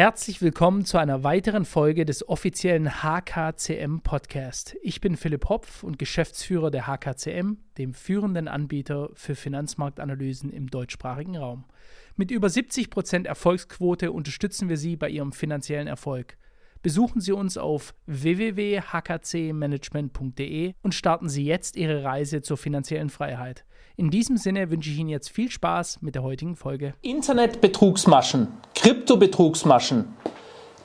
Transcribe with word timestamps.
Herzlich 0.00 0.40
willkommen 0.40 0.86
zu 0.86 0.96
einer 0.96 1.24
weiteren 1.24 1.66
Folge 1.66 2.06
des 2.06 2.26
offiziellen 2.26 3.02
HKCM 3.02 3.98
Podcast. 4.02 4.74
Ich 4.80 5.02
bin 5.02 5.14
Philipp 5.14 5.50
Hopf 5.50 5.82
und 5.82 5.98
Geschäftsführer 5.98 6.70
der 6.70 6.86
HKCM, 6.86 7.58
dem 7.76 7.92
führenden 7.92 8.48
Anbieter 8.48 9.10
für 9.12 9.34
Finanzmarktanalysen 9.34 10.48
im 10.48 10.68
deutschsprachigen 10.68 11.36
Raum. 11.36 11.66
Mit 12.16 12.30
über 12.30 12.48
70% 12.48 13.26
Erfolgsquote 13.26 14.10
unterstützen 14.10 14.70
wir 14.70 14.78
Sie 14.78 14.96
bei 14.96 15.10
Ihrem 15.10 15.32
finanziellen 15.32 15.86
Erfolg. 15.86 16.38
Besuchen 16.82 17.20
Sie 17.20 17.32
uns 17.32 17.58
auf 17.58 17.92
www.hkcmanagement.de 18.06 20.72
und 20.82 20.94
starten 20.94 21.28
Sie 21.28 21.44
jetzt 21.44 21.76
Ihre 21.76 22.04
Reise 22.04 22.40
zur 22.40 22.56
finanziellen 22.56 23.10
Freiheit. 23.10 23.66
In 23.96 24.10
diesem 24.10 24.38
Sinne 24.38 24.70
wünsche 24.70 24.88
ich 24.88 24.98
Ihnen 24.98 25.10
jetzt 25.10 25.28
viel 25.28 25.50
Spaß 25.50 26.00
mit 26.00 26.14
der 26.14 26.22
heutigen 26.22 26.56
Folge. 26.56 26.94
Internetbetrugsmaschen, 27.02 28.48
Kryptobetrugsmaschen, 28.74 30.06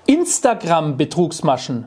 Instagram-Betrugsmaschen 0.06 1.86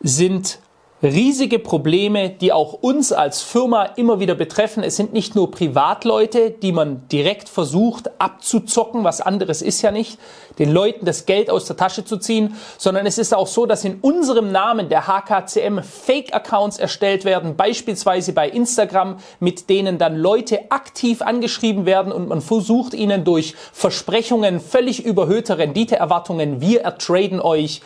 sind 0.00 0.60
riesige 1.02 1.58
Probleme, 1.58 2.30
die 2.30 2.52
auch 2.52 2.74
uns 2.74 3.12
als 3.12 3.42
Firma 3.42 3.84
immer 3.96 4.20
wieder 4.20 4.34
betreffen. 4.34 4.84
Es 4.84 4.96
sind 4.96 5.12
nicht 5.12 5.34
nur 5.34 5.50
Privatleute, 5.50 6.50
die 6.50 6.70
man 6.70 7.08
direkt 7.08 7.48
versucht 7.48 8.10
abzuzocken, 8.20 9.02
was 9.02 9.20
anderes 9.20 9.62
ist 9.62 9.82
ja 9.82 9.90
nicht, 9.90 10.18
den 10.58 10.70
Leuten 10.70 11.04
das 11.04 11.26
Geld 11.26 11.50
aus 11.50 11.64
der 11.64 11.76
Tasche 11.76 12.04
zu 12.04 12.18
ziehen, 12.18 12.54
sondern 12.78 13.06
es 13.06 13.18
ist 13.18 13.34
auch 13.34 13.48
so, 13.48 13.66
dass 13.66 13.84
in 13.84 13.98
unserem 14.00 14.52
Namen 14.52 14.88
der 14.88 15.08
HKCM 15.08 15.80
Fake-Accounts 15.82 16.78
erstellt 16.78 17.24
werden, 17.24 17.56
beispielsweise 17.56 18.32
bei 18.32 18.48
Instagram, 18.48 19.16
mit 19.40 19.70
denen 19.70 19.98
dann 19.98 20.16
Leute 20.16 20.70
aktiv 20.70 21.22
angeschrieben 21.22 21.84
werden 21.84 22.12
und 22.12 22.28
man 22.28 22.40
versucht 22.40 22.94
ihnen 22.94 23.24
durch 23.24 23.54
Versprechungen 23.72 24.60
völlig 24.60 25.04
überhöhte 25.04 25.58
Renditeerwartungen, 25.58 26.60
wir 26.60 26.82
ertraden 26.82 27.40
euch 27.40 27.80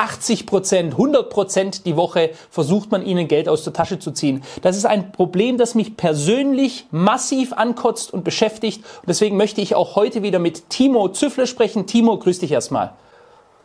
80 0.00 0.46
Prozent, 0.46 0.92
100 0.92 1.28
Prozent 1.28 1.84
die 1.84 1.94
Woche 1.94 2.30
versucht 2.48 2.90
man 2.90 3.04
ihnen 3.04 3.28
Geld 3.28 3.50
aus 3.50 3.64
der 3.64 3.74
Tasche 3.74 3.98
zu 3.98 4.12
ziehen. 4.12 4.42
Das 4.62 4.74
ist 4.76 4.86
ein 4.86 5.12
Problem, 5.12 5.58
das 5.58 5.74
mich 5.74 5.98
persönlich 5.98 6.86
massiv 6.90 7.52
ankotzt 7.52 8.10
und 8.12 8.24
beschäftigt. 8.24 8.78
Und 8.78 9.08
deswegen 9.08 9.36
möchte 9.36 9.60
ich 9.60 9.74
auch 9.74 9.96
heute 9.96 10.22
wieder 10.22 10.38
mit 10.38 10.70
Timo 10.70 11.10
Züffle 11.10 11.46
sprechen. 11.46 11.86
Timo, 11.86 12.18
grüß 12.18 12.38
dich 12.38 12.50
erstmal. 12.50 12.94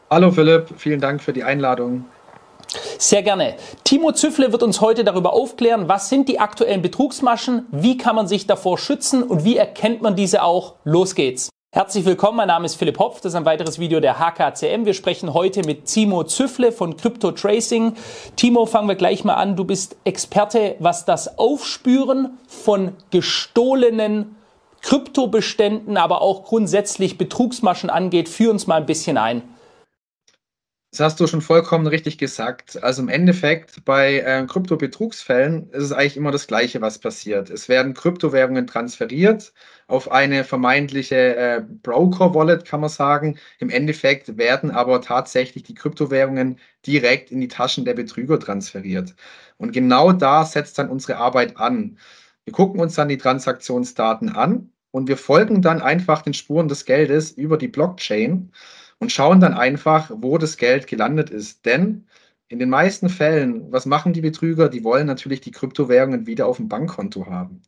Hallo 0.09 0.29
Philipp, 0.29 0.73
vielen 0.75 0.99
Dank 0.99 1.23
für 1.23 1.31
die 1.31 1.45
Einladung. 1.45 2.03
Sehr 2.97 3.23
gerne. 3.23 3.55
Timo 3.85 4.11
Züffle 4.11 4.51
wird 4.51 4.61
uns 4.61 4.81
heute 4.81 5.05
darüber 5.05 5.31
aufklären, 5.31 5.87
was 5.87 6.09
sind 6.09 6.27
die 6.27 6.39
aktuellen 6.39 6.81
Betrugsmaschen, 6.81 7.65
wie 7.71 7.97
kann 7.97 8.15
man 8.15 8.27
sich 8.27 8.45
davor 8.45 8.77
schützen 8.77 9.23
und 9.23 9.45
wie 9.45 9.55
erkennt 9.55 10.01
man 10.01 10.17
diese 10.17 10.43
auch. 10.43 10.73
Los 10.83 11.15
geht's. 11.15 11.49
Herzlich 11.75 12.05
willkommen, 12.05 12.37
mein 12.37 12.47
Name 12.47 12.67
ist 12.67 12.75
Philipp 12.75 12.99
Hopf, 12.99 13.19
das 13.19 13.33
ist 13.33 13.35
ein 13.35 13.43
weiteres 13.43 13.79
Video 13.79 13.99
der 13.99 14.17
HKCM. 14.17 14.85
Wir 14.85 14.93
sprechen 14.93 15.33
heute 15.33 15.61
mit 15.65 15.87
Timo 15.87 16.23
Züffle 16.23 16.71
von 16.71 16.95
Crypto 16.95 17.33
Tracing. 17.33 17.97
Timo, 18.37 18.65
fangen 18.65 18.87
wir 18.87 18.95
gleich 18.95 19.25
mal 19.25 19.33
an. 19.33 19.57
Du 19.57 19.65
bist 19.65 19.97
Experte, 20.05 20.77
was 20.79 21.03
das 21.03 21.37
Aufspüren 21.37 22.37
von 22.47 22.93
gestohlenen 23.11 24.37
Kryptobeständen, 24.83 25.97
aber 25.97 26.21
auch 26.21 26.45
grundsätzlich 26.45 27.17
Betrugsmaschen 27.17 27.89
angeht. 27.89 28.29
Führ 28.29 28.51
uns 28.51 28.67
mal 28.67 28.75
ein 28.75 28.85
bisschen 28.85 29.17
ein. 29.17 29.41
Das 30.95 31.01
hast 31.01 31.19
du 31.19 31.27
schon 31.27 31.41
vollkommen 31.41 31.87
richtig 31.87 32.17
gesagt. 32.17 32.81
Also 32.81 33.01
im 33.01 33.09
Endeffekt 33.09 33.83
bei 33.83 34.19
äh, 34.19 34.45
Kryptobetrugsfällen 34.47 35.69
ist 35.71 35.83
es 35.83 35.91
eigentlich 35.91 36.15
immer 36.15 36.31
das 36.31 36.47
Gleiche, 36.47 36.79
was 36.79 36.99
passiert. 36.99 37.49
Es 37.49 37.67
werden 37.67 37.93
Kryptowährungen 37.93 38.65
transferiert 38.65 39.51
auf 39.87 40.09
eine 40.09 40.45
vermeintliche 40.45 41.35
äh, 41.35 41.61
Broker-Wallet, 41.83 42.63
kann 42.63 42.79
man 42.79 42.89
sagen. 42.89 43.37
Im 43.59 43.69
Endeffekt 43.69 44.37
werden 44.37 44.71
aber 44.71 45.01
tatsächlich 45.01 45.63
die 45.63 45.73
Kryptowährungen 45.73 46.59
direkt 46.87 47.29
in 47.29 47.41
die 47.41 47.49
Taschen 47.49 47.83
der 47.83 47.95
Betrüger 47.95 48.39
transferiert. 48.39 49.15
Und 49.57 49.73
genau 49.73 50.13
da 50.13 50.45
setzt 50.45 50.79
dann 50.79 50.89
unsere 50.89 51.17
Arbeit 51.17 51.57
an. 51.57 51.97
Wir 52.45 52.53
gucken 52.53 52.79
uns 52.79 52.95
dann 52.95 53.09
die 53.09 53.17
Transaktionsdaten 53.17 54.29
an 54.29 54.71
und 54.91 55.09
wir 55.09 55.17
folgen 55.17 55.61
dann 55.61 55.81
einfach 55.81 56.21
den 56.21 56.33
Spuren 56.33 56.69
des 56.69 56.85
Geldes 56.85 57.31
über 57.31 57.57
die 57.57 57.67
Blockchain 57.67 58.53
und 58.99 59.11
schauen 59.11 59.39
dann 59.39 59.53
einfach, 59.53 60.11
wo 60.13 60.37
das 60.37 60.57
Geld 60.57 60.87
gelandet 60.87 61.29
ist. 61.29 61.65
Denn 61.65 62.05
in 62.47 62.59
den 62.59 62.69
meisten 62.69 63.09
Fällen, 63.09 63.71
was 63.71 63.87
machen 63.87 64.13
die 64.13 64.21
Betrüger? 64.21 64.69
Die 64.69 64.83
wollen 64.83 65.07
natürlich 65.07 65.41
die 65.41 65.51
Kryptowährungen 65.51 66.27
wieder 66.27 66.45
auf 66.45 66.57
dem 66.57 66.69
Bankkonto 66.69 67.25
haben. 67.25 67.61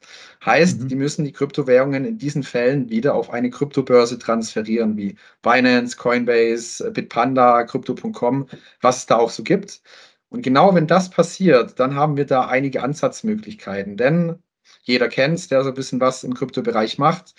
Heißt, 0.45 0.81
mhm. 0.81 0.87
die 0.87 0.95
müssen 0.95 1.25
die 1.25 1.31
Kryptowährungen 1.31 2.05
in 2.05 2.17
diesen 2.19 2.43
Fällen 2.43 2.89
wieder 2.89 3.15
auf 3.15 3.31
eine 3.31 3.49
Kryptobörse 3.49 4.19
transferieren, 4.19 4.95
wie 4.95 5.15
Binance, 5.41 5.97
Coinbase, 5.97 6.91
Bitpanda, 6.91 7.63
Crypto.com, 7.63 8.47
was 8.81 8.97
es 8.97 9.05
da 9.07 9.17
auch 9.17 9.31
so 9.31 9.43
gibt. 9.43 9.81
Und 10.29 10.43
genau 10.43 10.75
wenn 10.75 10.87
das 10.87 11.09
passiert, 11.09 11.79
dann 11.79 11.95
haben 11.95 12.17
wir 12.17 12.25
da 12.25 12.47
einige 12.47 12.83
Ansatzmöglichkeiten. 12.83 13.97
Denn 13.97 14.43
jeder 14.83 15.09
kennt 15.09 15.39
es, 15.39 15.47
der 15.47 15.63
so 15.63 15.69
ein 15.69 15.75
bisschen 15.75 15.99
was 15.99 16.23
im 16.23 16.33
Kryptobereich 16.33 16.97
macht. 16.97 17.33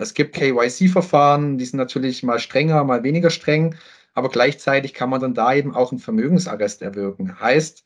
Es 0.00 0.14
gibt 0.14 0.34
KYC-Verfahren, 0.34 1.58
die 1.58 1.66
sind 1.66 1.76
natürlich 1.76 2.22
mal 2.22 2.38
strenger, 2.38 2.84
mal 2.84 3.02
weniger 3.02 3.28
streng, 3.28 3.76
aber 4.14 4.30
gleichzeitig 4.30 4.94
kann 4.94 5.10
man 5.10 5.20
dann 5.20 5.34
da 5.34 5.52
eben 5.54 5.74
auch 5.74 5.92
einen 5.92 6.00
Vermögensarrest 6.00 6.80
erwirken. 6.80 7.38
Heißt, 7.38 7.84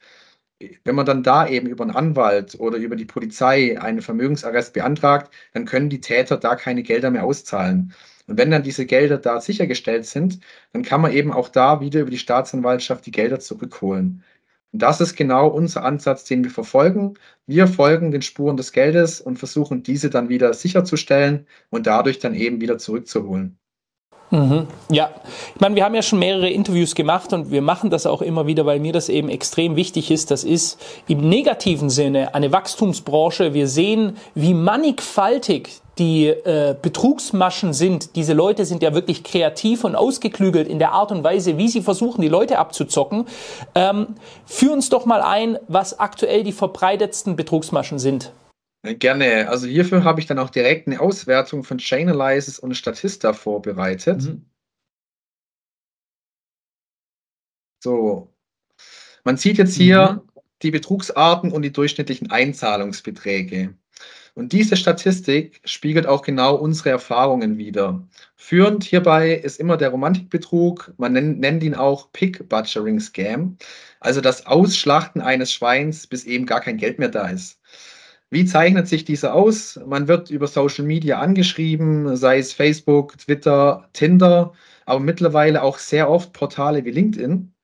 wenn 0.85 0.95
man 0.95 1.07
dann 1.07 1.25
da 1.25 1.49
eben 1.49 1.67
über 1.67 1.83
einen 1.83 1.97
Anwalt 1.97 2.55
oder 2.61 2.79
über 2.79 2.95
die 2.95 3.05
Polizei 3.05 3.81
einen 3.81 4.01
Vermögensarrest 4.01 4.75
beantragt, 4.75 5.35
dann 5.55 5.65
können 5.65 5.91
die 5.91 6.01
Täter 6.01 6.37
da 6.37 6.55
keine 6.55 6.85
Gelder 6.85 7.11
mehr 7.11 7.25
auszahlen. 7.25 7.93
Und 8.29 8.39
wenn 8.39 8.53
dann 8.53 8.63
diese 8.63 8.87
Gelder 8.87 9.19
da 9.19 9.41
sichergestellt 9.41 10.07
sind, 10.07 10.39
dann 10.73 10.83
kann 10.85 11.01
man 11.01 11.13
eben 11.13 11.33
auch 11.33 11.49
da 11.49 11.81
wieder 11.81 12.01
über 12.01 12.11
die 12.11 12.19
Staatsanwaltschaft 12.19 13.05
die 13.07 13.11
Gelder 13.11 13.41
zurückholen. 13.41 14.23
Und 14.75 14.83
das 14.83 15.01
ist 15.01 15.17
genau 15.17 15.49
unser 15.49 15.85
Ansatz, 15.85 16.25
den 16.25 16.45
wir 16.45 16.51
verfolgen. 16.51 17.15
Wir 17.47 17.67
folgen 17.69 18.11
den 18.11 18.23
Spuren 18.23 18.57
des 18.59 18.73
Geldes 18.73 19.21
und 19.23 19.39
versuchen, 19.39 19.83
diese 19.85 20.11
dann 20.11 20.29
wieder 20.29 20.53
sicherzustellen 20.53 21.47
und 21.71 21.87
dadurch 21.87 22.19
dann 22.19 22.35
eben 22.35 22.61
wieder 22.61 22.77
zurückzuholen. 22.79 23.59
Mhm. 24.31 24.67
Ja, 24.91 25.11
ich 25.55 25.61
meine, 25.61 25.77
wir 25.77 25.85
haben 25.85 25.95
ja 25.95 26.03
schon 26.03 26.19
mehrere 26.19 26.51
Interviews 26.51 26.95
gemacht 26.95 27.33
und 27.33 27.51
wir 27.51 27.63
machen 27.63 27.91
das 27.91 28.07
auch 28.07 28.23
immer 28.23 28.47
wieder, 28.47 28.67
weil 28.67 28.81
mir 28.81 28.93
das 28.93 29.09
eben 29.09 29.29
extrem 29.29 29.77
wichtig 29.77 30.11
ist. 30.11 30.31
Das 30.31 30.45
ist 30.45 30.81
im 31.07 31.29
negativen 31.29 31.91
Sinne 31.91 32.35
eine 32.35 32.51
Wachstumsbranche. 32.51 33.55
Wir 33.55 33.69
sehen, 33.69 34.17
wie 34.35 34.55
mannigfaltig 34.55 35.81
die 35.99 36.27
äh, 36.27 36.75
Betrugsmaschen 36.81 37.73
sind. 37.73 38.17
Diese 38.17 38.33
Leute 38.33 38.65
sind 38.65 38.83
ja 38.83 38.95
wirklich 38.95 39.23
kreativ 39.23 39.85
und 39.85 39.95
ausgeklügelt 39.95 40.67
in 40.67 40.79
der 40.79 40.93
Art 40.93 41.13
und 41.13 41.23
Weise, 41.23 41.57
wie 41.57 41.69
sie 41.69 41.83
versuchen, 41.83 42.21
die 42.21 42.29
Leute 42.29 42.59
abzuzocken. 42.59 43.27
Ähm, 43.75 44.09
führ 44.45 44.73
uns 44.73 44.89
doch 44.89 45.07
mal 45.07 45.23
ein, 45.23 45.59
was 45.69 46.01
aktuell 46.01 46.43
die 46.43 46.53
verbreitetsten 46.53 47.37
Betrugsmaschen 47.37 47.99
sind. 47.99 48.33
Gerne. 48.85 49.49
Also 49.49 49.67
hierfür 49.67 50.05
habe 50.05 50.21
ich 50.21 50.27
dann 50.27 50.39
auch 50.39 50.51
direkt 50.51 50.87
eine 50.87 51.01
Auswertung 51.01 51.65
von 51.65 51.79
Chainalysis 51.79 52.59
und 52.59 52.75
Statista 52.75 53.33
vorbereitet. 53.33 54.23
Mhm. 54.23 54.45
So. 57.83 58.31
Man 59.25 59.39
sieht 59.39 59.57
jetzt 59.57 59.75
hier 59.75 60.23
mhm. 60.25 60.41
die 60.63 60.71
Betrugsarten 60.71 61.51
und 61.51 61.63
die 61.63 61.73
durchschnittlichen 61.73 62.31
Einzahlungsbeträge. 62.31 63.75
Und 64.35 64.53
diese 64.53 64.77
Statistik 64.77 65.61
spiegelt 65.65 66.07
auch 66.07 66.23
genau 66.23 66.57
unsere 66.57 66.91
Erfahrungen 66.91 67.57
wider. 67.57 68.07
Führend 68.37 68.85
hierbei 68.85 69.33
ist 69.33 69.61
immer 69.61 69.77
der 69.77 69.91
Romantikbetrug, 69.91 70.93
man 70.99 71.13
nennt, 71.13 71.41
nennt 71.41 71.63
ihn 71.63 71.75
auch 71.75 72.13
Pig 72.13 72.49
Butchering 72.49 73.01
Scam, 73.01 73.57
also 74.01 74.21
das 74.21 74.45
Ausschlachten 74.47 75.23
eines 75.23 75.53
Schweins, 75.53 76.07
bis 76.07 76.25
eben 76.25 76.45
gar 76.47 76.61
kein 76.61 76.77
Geld 76.77 76.99
mehr 76.99 77.09
da 77.09 77.29
ist. 77.29 77.61
Wie 78.35 78.45
zeichnet 78.45 78.89
sich 78.89 79.05
diese 79.05 79.33
aus? 79.33 79.79
Man 79.87 80.09
wird 80.09 80.29
über 80.29 80.49
Social 80.49 80.85
Media 80.85 81.21
angeschrieben, 81.21 82.17
sei 82.17 82.39
es 82.39 82.53
Facebook, 82.53 83.17
Twitter, 83.17 83.89
Tinder, 83.93 84.53
aber 84.87 84.99
mittlerweile 84.99 85.63
auch 85.63 85.79
sehr 85.79 86.11
oft 86.11 86.33
Portale 86.33 86.85
wie 86.85 86.91
LinkedIn. 86.91 87.55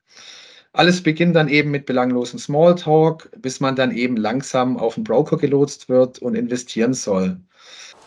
Alles 0.71 1.03
beginnt 1.03 1.35
dann 1.35 1.49
eben 1.49 1.71
mit 1.71 1.85
belanglosem 1.85 2.39
Smalltalk, 2.39 3.29
bis 3.41 3.59
man 3.59 3.75
dann 3.75 3.91
eben 3.91 4.15
langsam 4.15 4.77
auf 4.77 4.95
einen 4.95 5.03
Broker 5.03 5.35
gelotst 5.35 5.89
wird 5.89 6.19
und 6.19 6.35
investieren 6.35 6.93
soll. 6.93 7.35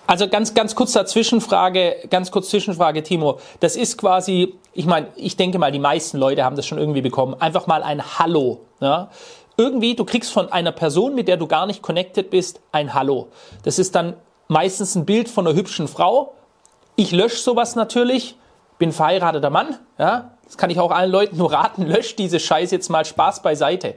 Also 0.07 0.27
ganz, 0.27 0.55
ganz 0.55 0.75
kurz 0.75 0.93
dazwischenfrage, 0.93 1.97
ganz 2.09 2.31
kurz 2.31 2.49
Zwischenfrage, 2.49 3.03
Timo. 3.03 3.41
Das 3.61 3.77
ist 3.77 3.99
quasi, 3.99 4.55
ich 4.73 4.87
meine, 4.87 5.09
ich 5.17 5.37
denke 5.37 5.59
mal, 5.59 5.71
die 5.71 5.79
meisten 5.79 6.17
Leute 6.17 6.45
haben 6.45 6.57
das 6.57 6.67
schon 6.67 6.79
irgendwie 6.79 7.03
bekommen. 7.03 7.35
Einfach 7.41 7.67
mal 7.67 7.83
ein 7.83 8.19
Hallo. 8.19 8.61
Ja? 8.81 9.11
Irgendwie, 9.57 9.95
du 9.95 10.05
kriegst 10.05 10.33
von 10.33 10.51
einer 10.51 10.73
Person, 10.73 11.15
mit 11.15 11.29
der 11.29 11.37
du 11.37 11.47
gar 11.47 11.67
nicht 11.67 11.83
connected 11.83 12.31
bist, 12.31 12.61
ein 12.73 12.95
Hallo. 12.95 13.29
Das 13.63 13.79
ist 13.79 13.95
dann 13.95 14.15
meistens 14.49 14.95
ein 14.95 15.05
Bild 15.05 15.29
von 15.29 15.47
einer 15.47 15.57
hübschen 15.57 15.89
Frau. 15.89 16.35
Ich 16.97 17.13
lösche 17.13 17.37
sowas 17.37 17.77
natürlich 17.77 18.37
bin 18.79 18.93
verheirateter 18.93 19.51
Mann, 19.51 19.79
ja, 19.99 20.34
das 20.55 20.59
kann 20.61 20.71
ich 20.71 20.79
auch 20.79 20.93
allen 20.93 21.11
Leuten 21.11 21.37
nur 21.37 21.53
raten, 21.53 21.83
löscht 21.85 22.17
diese 22.21 22.39
Scheiß 22.39 22.71
jetzt 22.71 22.89
mal 22.89 23.05
Spaß 23.05 23.43
beiseite. 23.43 23.97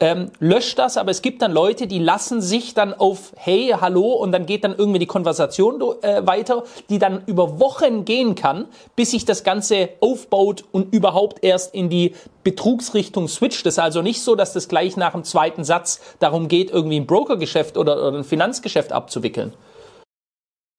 Ähm, 0.00 0.30
löscht 0.38 0.78
das, 0.78 0.98
aber 0.98 1.10
es 1.10 1.22
gibt 1.22 1.40
dann 1.40 1.50
Leute, 1.50 1.86
die 1.86 1.98
lassen 1.98 2.42
sich 2.42 2.74
dann 2.74 2.92
auf 2.92 3.32
Hey, 3.36 3.74
hallo 3.80 4.12
und 4.12 4.32
dann 4.32 4.44
geht 4.44 4.64
dann 4.64 4.74
irgendwie 4.76 4.98
die 4.98 5.06
Konversation 5.06 5.82
äh, 6.02 6.26
weiter, 6.26 6.64
die 6.90 6.98
dann 6.98 7.22
über 7.24 7.58
Wochen 7.58 8.04
gehen 8.04 8.34
kann, 8.34 8.66
bis 8.96 9.12
sich 9.12 9.24
das 9.24 9.44
Ganze 9.44 9.88
aufbaut 10.00 10.64
und 10.72 10.92
überhaupt 10.92 11.42
erst 11.42 11.74
in 11.74 11.88
die 11.88 12.14
Betrugsrichtung 12.42 13.26
switcht. 13.26 13.64
Das 13.64 13.74
ist 13.74 13.78
also 13.78 14.02
nicht 14.02 14.20
so, 14.20 14.34
dass 14.34 14.52
das 14.52 14.68
gleich 14.68 14.98
nach 14.98 15.12
dem 15.12 15.24
zweiten 15.24 15.64
Satz 15.64 16.02
darum 16.18 16.48
geht, 16.48 16.70
irgendwie 16.70 17.00
ein 17.00 17.06
Brokergeschäft 17.06 17.78
oder, 17.78 18.06
oder 18.06 18.18
ein 18.18 18.24
Finanzgeschäft 18.24 18.92
abzuwickeln. 18.92 19.54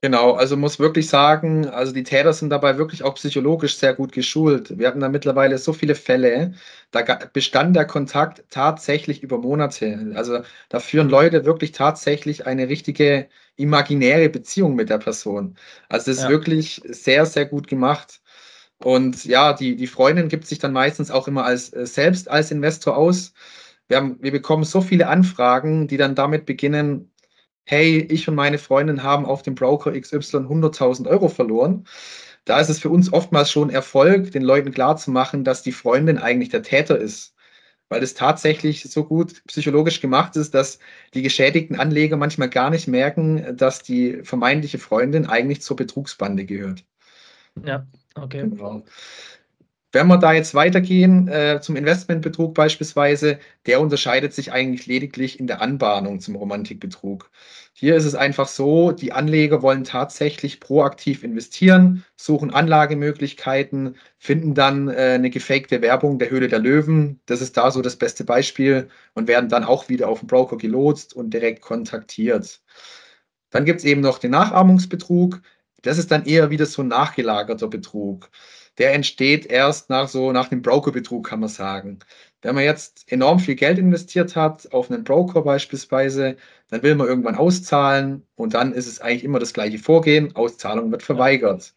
Genau, 0.05 0.33
also 0.33 0.55
muss 0.55 0.77
wirklich 0.77 1.09
sagen, 1.09 1.67
also 1.67 1.91
die 1.91 2.03
Täter 2.03 2.31
sind 2.31 2.51
dabei 2.51 2.77
wirklich 2.77 3.01
auch 3.01 3.15
psychologisch 3.15 3.75
sehr 3.75 3.95
gut 3.95 4.11
geschult. 4.11 4.77
Wir 4.77 4.87
hatten 4.87 4.99
da 4.99 5.09
mittlerweile 5.09 5.57
so 5.57 5.73
viele 5.73 5.95
Fälle, 5.95 6.53
da 6.91 7.01
bestand 7.33 7.75
der 7.75 7.85
Kontakt 7.85 8.43
tatsächlich 8.51 9.23
über 9.23 9.39
Monate. 9.39 10.11
Also 10.13 10.41
da 10.69 10.79
führen 10.79 11.09
Leute 11.09 11.43
wirklich 11.43 11.71
tatsächlich 11.71 12.45
eine 12.45 12.69
richtige 12.69 13.29
imaginäre 13.55 14.29
Beziehung 14.29 14.75
mit 14.75 14.91
der 14.91 14.99
Person. 14.99 15.57
Also 15.89 16.11
das 16.11 16.17
ist 16.19 16.23
ja. 16.25 16.29
wirklich 16.29 16.83
sehr, 16.85 17.25
sehr 17.25 17.45
gut 17.47 17.67
gemacht. 17.67 18.21
Und 18.77 19.25
ja, 19.25 19.53
die, 19.53 19.75
die 19.75 19.87
Freundin 19.87 20.29
gibt 20.29 20.45
sich 20.45 20.59
dann 20.59 20.71
meistens 20.71 21.09
auch 21.09 21.27
immer 21.27 21.45
als 21.45 21.73
äh, 21.73 21.87
selbst 21.87 22.29
als 22.29 22.51
Investor 22.51 22.95
aus. 22.95 23.33
Wir, 23.87 23.97
haben, 23.97 24.17
wir 24.21 24.31
bekommen 24.31 24.65
so 24.65 24.81
viele 24.81 25.07
Anfragen, 25.07 25.87
die 25.87 25.97
dann 25.97 26.13
damit 26.13 26.45
beginnen, 26.45 27.11
hey, 27.65 27.99
ich 27.99 28.27
und 28.27 28.35
meine 28.35 28.57
Freundin 28.57 29.03
haben 29.03 29.25
auf 29.25 29.41
dem 29.41 29.55
Broker 29.55 29.91
XY 29.99 30.37
100.000 30.37 31.07
Euro 31.07 31.27
verloren. 31.29 31.85
Da 32.45 32.59
ist 32.59 32.69
es 32.69 32.79
für 32.79 32.89
uns 32.89 33.11
oftmals 33.11 33.51
schon 33.51 33.71
Erfolg, 33.71 34.31
den 34.31 34.43
Leuten 34.43 34.71
klarzumachen, 34.71 35.43
dass 35.43 35.63
die 35.63 35.71
Freundin 35.71 36.19
eigentlich 36.19 36.49
der 36.49 36.61
Täter 36.61 36.97
ist. 36.97 37.33
Weil 37.89 38.01
es 38.01 38.13
tatsächlich 38.15 38.83
so 38.83 39.03
gut 39.03 39.43
psychologisch 39.45 40.01
gemacht 40.01 40.35
ist, 40.35 40.53
dass 40.55 40.79
die 41.13 41.21
geschädigten 41.21 41.79
Anleger 41.79 42.17
manchmal 42.17 42.49
gar 42.49 42.69
nicht 42.69 42.87
merken, 42.87 43.55
dass 43.57 43.83
die 43.83 44.23
vermeintliche 44.23 44.79
Freundin 44.79 45.27
eigentlich 45.27 45.61
zur 45.61 45.75
Betrugsbande 45.75 46.45
gehört. 46.45 46.83
Ja, 47.63 47.85
okay. 48.15 48.41
Genau. 48.41 48.83
Wenn 49.95 50.07
wir 50.07 50.17
da 50.17 50.33
jetzt 50.33 50.53
weitergehen 50.53 51.29
äh, 51.29 51.61
zum 51.61 51.77
Investmentbetrug 51.77 52.53
beispielsweise, 52.53 53.39
der 53.65 53.79
unterscheidet 53.79 54.33
sich 54.33 54.51
eigentlich 54.51 54.87
lediglich 54.87 55.39
in 55.39 55.47
der 55.47 55.61
Anbahnung 55.61 56.19
zum 56.19 56.35
Romantikbetrug. 56.35 57.31
Hier 57.71 57.95
ist 57.95 58.03
es 58.03 58.13
einfach 58.13 58.49
so, 58.49 58.91
die 58.91 59.13
Anleger 59.13 59.61
wollen 59.61 59.85
tatsächlich 59.85 60.59
proaktiv 60.59 61.23
investieren, 61.23 62.03
suchen 62.17 62.53
Anlagemöglichkeiten, 62.53 63.95
finden 64.17 64.53
dann 64.53 64.89
äh, 64.89 65.13
eine 65.13 65.29
gefakte 65.29 65.81
Werbung 65.81 66.19
der 66.19 66.29
Höhle 66.29 66.49
der 66.49 66.59
Löwen. 66.59 67.21
Das 67.25 67.39
ist 67.39 67.55
da 67.55 67.71
so 67.71 67.81
das 67.81 67.95
beste 67.95 68.25
Beispiel 68.25 68.89
und 69.13 69.29
werden 69.29 69.47
dann 69.47 69.63
auch 69.63 69.87
wieder 69.87 70.09
auf 70.09 70.19
den 70.19 70.27
Broker 70.27 70.57
gelotst 70.57 71.13
und 71.13 71.33
direkt 71.33 71.61
kontaktiert. 71.61 72.59
Dann 73.49 73.63
gibt 73.63 73.79
es 73.79 73.85
eben 73.85 74.01
noch 74.01 74.19
den 74.19 74.31
Nachahmungsbetrug. 74.31 75.41
Das 75.83 75.97
ist 75.97 76.11
dann 76.11 76.25
eher 76.25 76.49
wieder 76.49 76.65
so 76.65 76.81
ein 76.81 76.89
nachgelagerter 76.89 77.69
Betrug 77.69 78.29
der 78.77 78.93
entsteht 78.93 79.45
erst 79.45 79.89
nach 79.89 80.07
so, 80.07 80.31
nach 80.31 80.49
dem 80.49 80.61
Brokerbetrug, 80.61 81.27
kann 81.27 81.39
man 81.39 81.49
sagen. 81.49 81.99
Wenn 82.41 82.55
man 82.55 82.63
jetzt 82.63 83.11
enorm 83.11 83.39
viel 83.39 83.55
Geld 83.55 83.79
investiert 83.79 84.35
hat, 84.35 84.71
auf 84.71 84.91
einen 84.91 85.03
Broker 85.03 85.41
beispielsweise, 85.41 86.37
dann 86.69 86.83
will 86.83 86.95
man 86.95 87.07
irgendwann 87.07 87.35
auszahlen 87.35 88.23
und 88.35 88.53
dann 88.53 88.73
ist 88.73 88.87
es 88.87 89.01
eigentlich 89.01 89.23
immer 89.23 89.39
das 89.39 89.53
gleiche 89.53 89.79
Vorgehen. 89.79 90.35
Auszahlung 90.35 90.91
wird 90.91 91.03
verweigert. 91.03 91.73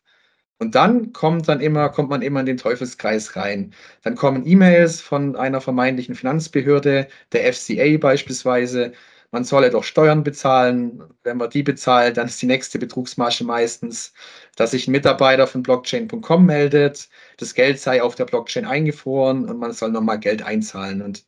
Und 0.58 0.74
dann 0.74 1.12
kommt 1.12 1.48
dann 1.48 1.60
immer, 1.60 1.88
kommt 1.88 2.10
man 2.10 2.20
immer 2.22 2.40
in 2.40 2.46
den 2.46 2.56
Teufelskreis 2.56 3.36
rein. 3.36 3.72
Dann 4.02 4.16
kommen 4.16 4.44
E-Mails 4.46 5.00
von 5.00 5.36
einer 5.36 5.60
vermeintlichen 5.60 6.16
Finanzbehörde, 6.16 7.06
der 7.32 7.52
FCA 7.52 7.96
beispielsweise, 7.98 8.92
man 9.30 9.44
solle 9.44 9.70
doch 9.70 9.84
Steuern 9.84 10.22
bezahlen. 10.22 11.02
Wenn 11.22 11.36
man 11.36 11.50
die 11.50 11.62
bezahlt, 11.62 12.16
dann 12.16 12.28
ist 12.28 12.40
die 12.40 12.46
nächste 12.46 12.78
Betrugsmasche 12.78 13.44
meistens, 13.44 14.12
dass 14.56 14.70
sich 14.70 14.88
ein 14.88 14.92
Mitarbeiter 14.92 15.46
von 15.46 15.62
Blockchain.com 15.62 16.46
meldet, 16.46 17.08
das 17.36 17.54
Geld 17.54 17.78
sei 17.78 18.02
auf 18.02 18.14
der 18.14 18.24
Blockchain 18.24 18.64
eingefroren 18.64 19.48
und 19.48 19.58
man 19.58 19.72
soll 19.72 19.90
nochmal 19.90 20.18
Geld 20.18 20.42
einzahlen. 20.42 21.02
Und 21.02 21.24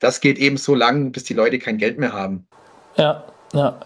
das 0.00 0.20
geht 0.20 0.38
eben 0.38 0.56
so 0.56 0.74
lang, 0.74 1.12
bis 1.12 1.24
die 1.24 1.34
Leute 1.34 1.58
kein 1.58 1.78
Geld 1.78 1.98
mehr 1.98 2.12
haben. 2.12 2.46
Ja, 2.96 3.24
ja. 3.52 3.80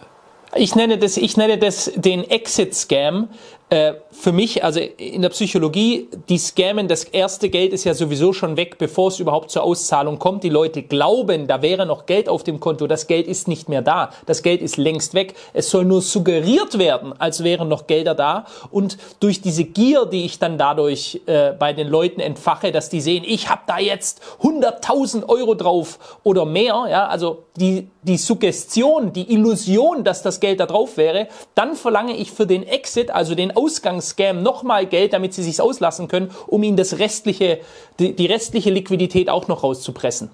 Ich 0.55 0.75
nenne 0.75 0.99
das, 0.99 1.17
ich 1.17 1.37
nenne 1.39 1.57
das 1.57 1.91
den 1.95 2.25
Exit-Scam. 2.25 3.31
Äh, 3.73 3.95
für 4.11 4.33
mich, 4.33 4.63
also 4.63 4.81
in 4.81 5.23
der 5.23 5.31
Psychologie, 5.31 6.07
die 6.29 6.37
scammen, 6.37 6.89
das 6.89 7.05
erste 7.05 7.49
Geld 7.49 7.73
ist 7.73 7.85
ja 7.85 7.95
sowieso 7.95 8.35
schon 8.35 8.59
weg, 8.59 8.77
bevor 8.77 9.09
es 9.09 9.19
überhaupt 9.19 9.51
zur 9.51 9.63
Auszahlung 9.63 10.19
kommt. 10.19 10.45
Die 10.45 10.51
Leute 10.51 10.83
glauben, 10.83 11.47
da 11.47 11.63
wäre 11.63 11.87
noch 11.87 12.05
Geld 12.05 12.29
auf 12.29 12.45
dem 12.45 12.61
Konto. 12.61 12.87
Das 12.87 13.07
Geld 13.07 13.27
ist 13.27 13.49
nicht 13.49 13.71
mehr 13.71 13.81
da. 13.81 14.11
Das 14.27 14.43
Geld 14.43 14.61
ist 14.61 14.77
längst 14.77 15.15
weg. 15.15 15.33
Es 15.55 15.71
soll 15.71 15.87
nur 15.87 16.03
suggeriert 16.03 16.79
werden, 16.79 17.15
als 17.19 17.43
wären 17.43 17.69
noch 17.69 17.87
Gelder 17.87 18.15
da. 18.15 18.45
Und 18.71 18.99
durch 19.21 19.41
diese 19.41 19.65
Gier, 19.65 20.05
die 20.05 20.27
ich 20.27 20.39
dann 20.39 20.59
dadurch 20.59 21.23
äh, 21.25 21.53
bei 21.53 21.73
den 21.73 21.89
Leuten 21.89 22.21
entfache, 22.21 22.73
dass 22.73 22.91
die 22.91 23.01
sehen, 23.01 23.25
ich 23.27 23.49
habe 23.49 23.63
da 23.67 23.79
jetzt 23.79 24.21
100.000 24.43 25.27
Euro 25.31 25.55
drauf 25.55 26.21
oder 26.25 26.45
mehr, 26.45 26.85
ja, 26.91 27.07
also 27.07 27.45
die, 27.57 27.89
die 28.03 28.19
Suggestion, 28.19 29.15
die 29.15 29.33
Illusion, 29.33 30.05
dass 30.05 30.23
das 30.23 30.41
Geld 30.41 30.61
da 30.61 30.67
drauf 30.67 30.99
wäre, 30.99 31.29
dann 31.55 31.75
verlange 31.75 32.17
ich 32.17 32.31
für 32.33 32.47
den 32.47 32.63
Exit, 32.63 33.11
also 33.11 33.35
den 33.35 33.57
Ausgangsscam 33.63 34.43
nochmal 34.43 34.87
Geld, 34.87 35.13
damit 35.13 35.35
sie 35.35 35.43
sich 35.43 35.61
auslassen 35.61 36.09
können, 36.09 36.31
um 36.47 36.63
ihnen 36.63 36.77
das 36.77 36.99
restliche, 36.99 37.61
die, 37.99 38.15
die 38.17 38.27
restliche 38.27 38.71
Liquidität 38.71 39.29
auch 39.29 39.49
noch 39.49 39.63
rauszupressen. 39.63 40.31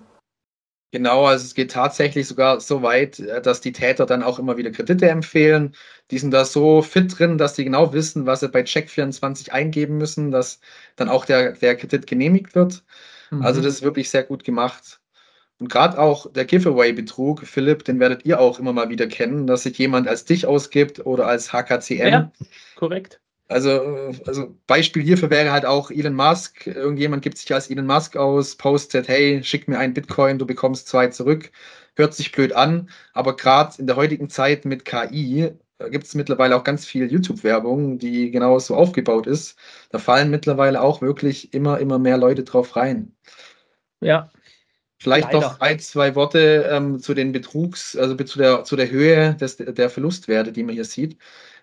Genau, 0.91 1.27
also 1.27 1.45
es 1.45 1.55
geht 1.55 1.71
tatsächlich 1.73 2.27
sogar 2.27 2.61
so 2.61 2.83
weit, 2.83 3.19
äh, 3.19 3.43
dass 3.43 3.61
die 3.61 3.73
Täter 3.73 4.07
dann 4.07 4.23
auch 4.23 4.39
immer 4.39 4.57
wieder 4.57 4.71
Kredite 4.71 5.09
empfehlen. 5.11 5.75
Die 6.11 6.19
sind 6.19 6.31
da 6.31 6.47
so 6.47 6.81
fit 6.81 7.19
drin, 7.19 7.37
dass 7.37 7.57
sie 7.57 7.65
genau 7.65 7.93
wissen, 7.93 8.25
was 8.25 8.41
sie 8.41 8.49
bei 8.49 8.63
Check24 8.63 9.51
eingeben 9.51 9.99
müssen, 9.99 10.31
dass 10.31 10.61
dann 10.97 11.11
auch 11.11 11.27
der, 11.27 11.53
der 11.53 11.77
Kredit 11.77 12.07
genehmigt 12.07 12.55
wird. 12.55 12.85
Mhm. 13.31 13.43
Also 13.43 13.61
das 13.61 13.75
ist 13.75 13.83
wirklich 13.83 14.09
sehr 14.09 14.23
gut 14.23 14.45
gemacht. 14.45 15.01
Und 15.61 15.69
gerade 15.71 15.99
auch 15.99 16.33
der 16.33 16.45
Giveaway-Betrug, 16.45 17.47
Philipp, 17.47 17.85
den 17.85 17.99
werdet 17.99 18.25
ihr 18.25 18.39
auch 18.41 18.61
immer 18.61 18.73
mal 18.73 18.91
wieder 18.91 19.09
kennen, 19.09 19.47
dass 19.47 19.65
sich 19.65 19.77
jemand 19.79 20.07
als 20.07 20.25
dich 20.25 20.47
ausgibt 20.47 21.05
oder 21.05 21.27
als 21.27 21.53
HKCM. 21.53 22.07
Ja, 22.07 22.33
korrekt. 22.77 23.21
Also, 23.49 24.13
also 24.27 24.55
Beispiel 24.67 25.03
hierfür 25.03 25.31
wäre 25.31 25.51
halt 25.51 25.65
auch 25.65 25.91
Elon 25.91 26.15
Musk. 26.15 26.67
Irgendjemand 26.67 27.23
gibt 27.23 27.39
sich 27.39 27.53
als 27.53 27.71
Elon 27.71 27.87
Musk 27.87 28.17
aus, 28.17 28.57
postet, 28.57 29.09
hey, 29.09 29.43
schick 29.43 29.67
mir 29.69 29.79
einen 29.79 29.95
Bitcoin, 29.95 30.39
du 30.39 30.47
bekommst 30.47 30.87
zwei 30.87 31.09
zurück. 31.09 31.51
Hört 31.97 32.15
sich 32.15 32.31
blöd 32.31 32.53
an, 32.53 32.91
aber 33.13 33.35
gerade 33.35 33.75
in 33.79 33.89
der 33.89 33.97
heutigen 33.97 34.29
Zeit 34.29 34.65
mit 34.65 34.85
KI 34.85 35.51
gibt 35.91 36.05
es 36.05 36.15
mittlerweile 36.15 36.57
auch 36.57 36.65
ganz 36.65 36.85
viel 36.85 37.11
YouTube-Werbung, 37.11 37.99
die 37.99 38.31
genau 38.31 38.59
so 38.59 38.77
aufgebaut 38.77 39.27
ist. 39.27 39.59
Da 39.91 39.99
fallen 39.99 40.31
mittlerweile 40.31 40.81
auch 40.83 41.01
wirklich 41.01 41.55
immer, 41.55 41.79
immer 41.79 41.99
mehr 41.99 42.19
Leute 42.19 42.45
drauf 42.45 42.77
rein. 42.77 43.17
Ja, 44.01 44.31
Vielleicht 45.01 45.33
Leider. 45.33 45.41
noch 45.41 45.61
ein, 45.61 45.79
zwei 45.79 46.15
Worte 46.17 46.69
ähm, 46.71 46.99
zu 46.99 47.15
den 47.15 47.31
Betrugs, 47.31 47.97
also 47.97 48.17
zu 48.17 48.39
der, 48.39 48.65
zu 48.65 48.75
der 48.75 48.91
Höhe 48.91 49.35
des, 49.35 49.57
der 49.57 49.91
Verlustwerte, 49.91 50.51
die 50.51 50.65
man 50.65 50.75
hier 50.75 50.85
sieht. 50.85 51.17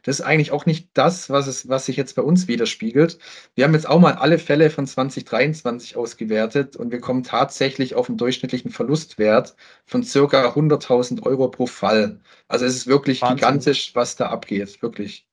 Das 0.03 0.19
ist 0.19 0.25
eigentlich 0.25 0.51
auch 0.51 0.67
nicht 0.67 0.89
das, 0.93 1.31
was, 1.31 1.47
es, 1.47 1.67
was 1.67 1.87
sich 1.87 1.97
jetzt 1.97 2.15
bei 2.15 2.21
uns 2.21 2.47
widerspiegelt. 2.47 3.17
Wir 3.55 3.65
haben 3.65 3.73
jetzt 3.73 3.89
auch 3.89 3.99
mal 3.99 4.13
alle 4.13 4.37
Fälle 4.37 4.69
von 4.69 4.85
2023 4.85 5.97
ausgewertet 5.97 6.75
und 6.77 6.91
wir 6.91 7.01
kommen 7.01 7.23
tatsächlich 7.23 7.95
auf 7.95 8.07
einen 8.07 8.17
durchschnittlichen 8.19 8.71
Verlustwert 8.71 9.55
von 9.85 10.03
circa 10.03 10.49
100.000 10.49 11.23
Euro 11.23 11.49
pro 11.49 11.65
Fall. 11.65 12.19
Also 12.47 12.65
es 12.65 12.75
ist 12.75 12.87
wirklich 12.87 13.21
Wahnsinn. 13.21 13.37
gigantisch, 13.37 13.95
was 13.95 14.15
da 14.15 14.27
abgeht, 14.27 14.81
wirklich. 14.83 15.25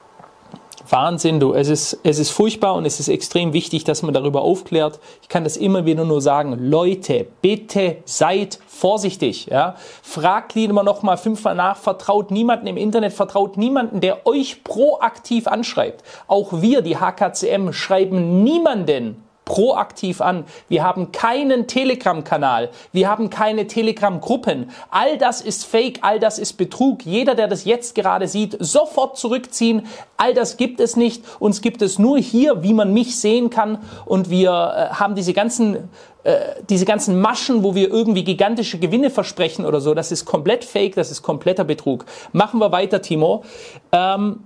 Wahnsinn, 0.89 1.41
du. 1.41 1.53
Es 1.53 1.69
ist, 1.69 1.99
es 2.03 2.19
ist 2.19 2.31
furchtbar 2.31 2.75
und 2.75 2.85
es 2.87 3.01
ist 3.01 3.09
extrem 3.09 3.53
wichtig, 3.53 3.85
dass 3.85 4.03
man 4.03 4.15
darüber 4.15 4.43
aufklärt. 4.43 5.01
Ich 5.23 5.29
kann 5.29 5.45
das 5.45 5.57
immer 5.57 5.85
wieder 5.87 6.05
nur 6.05 6.21
sagen. 6.21 6.57
Leute, 6.59 7.27
bitte 7.41 7.99
seid 8.05 8.59
vorsichtig, 8.67 9.47
ja. 9.47 9.77
Fragt 10.03 10.55
lieber 10.55 10.83
noch 10.83 11.03
mal 11.03 11.17
fünfmal 11.17 11.55
nach, 11.55 11.77
vertraut 11.77 12.31
niemanden 12.31 12.67
im 12.67 12.77
Internet, 12.77 13.13
vertraut 13.13 13.57
niemanden, 13.57 14.01
der 14.01 14.27
euch 14.27 14.65
proaktiv 14.65 15.47
anschreibt. 15.47 16.03
Auch 16.27 16.61
wir, 16.61 16.83
die 16.83 16.97
HKCM, 16.97 17.73
schreiben 17.73 18.43
niemanden 18.43 19.23
proaktiv 19.45 20.21
an. 20.21 20.45
Wir 20.69 20.85
haben 20.85 21.13
keinen 21.13 21.67
Telegram-Kanal. 21.67 22.71
Wir 22.93 23.09
haben 23.09 23.31
keine 23.31 23.67
Telegram-Gruppen. 23.67 24.71
All 24.91 25.19
das 25.19 25.41
ist 25.41 25.65
Fake, 25.65 25.99
all 26.03 26.19
das 26.21 26.39
ist 26.39 26.55
Betrug. 26.55 27.05
Jeder, 27.05 27.35
der 27.35 27.49
das 27.49 27.65
jetzt 27.65 27.95
gerade 27.95 28.29
sieht, 28.29 28.57
sofort 28.61 29.17
zurückziehen. 29.19 29.87
All 30.17 30.35
das 30.35 30.57
gibt 30.57 30.81
es 30.81 30.97
nicht. 30.97 31.25
Uns 31.41 31.61
gibt 31.61 31.83
es 31.83 31.99
nur 31.99 32.19
hier, 32.19 32.63
wie 32.63 32.75
man 32.75 32.93
mich 32.93 33.19
sehen 33.19 33.51
kann. 33.51 33.79
Und 34.05 34.31
wir 34.31 34.51
äh, 34.51 34.95
haben 34.95 35.15
diese 35.15 35.33
ganzen 35.33 35.89
äh, 36.25 36.63
diese 36.71 36.85
ganzen 36.85 37.21
Maschen, 37.21 37.65
wo 37.65 37.75
wir 37.75 37.91
irgendwie 37.91 38.23
gigantische 38.23 38.79
Gewinne 38.79 39.11
versprechen 39.11 39.67
oder 39.67 39.81
so, 39.81 39.93
das 39.93 40.13
ist 40.13 40.25
komplett 40.25 40.65
fake, 40.65 40.95
das 40.95 41.11
ist 41.11 41.23
kompletter 41.23 41.65
Betrug. 41.65 42.05
Machen 42.33 42.61
wir 42.61 42.71
weiter, 42.71 43.03
Timo. 43.03 43.43
Ähm, 43.91 44.45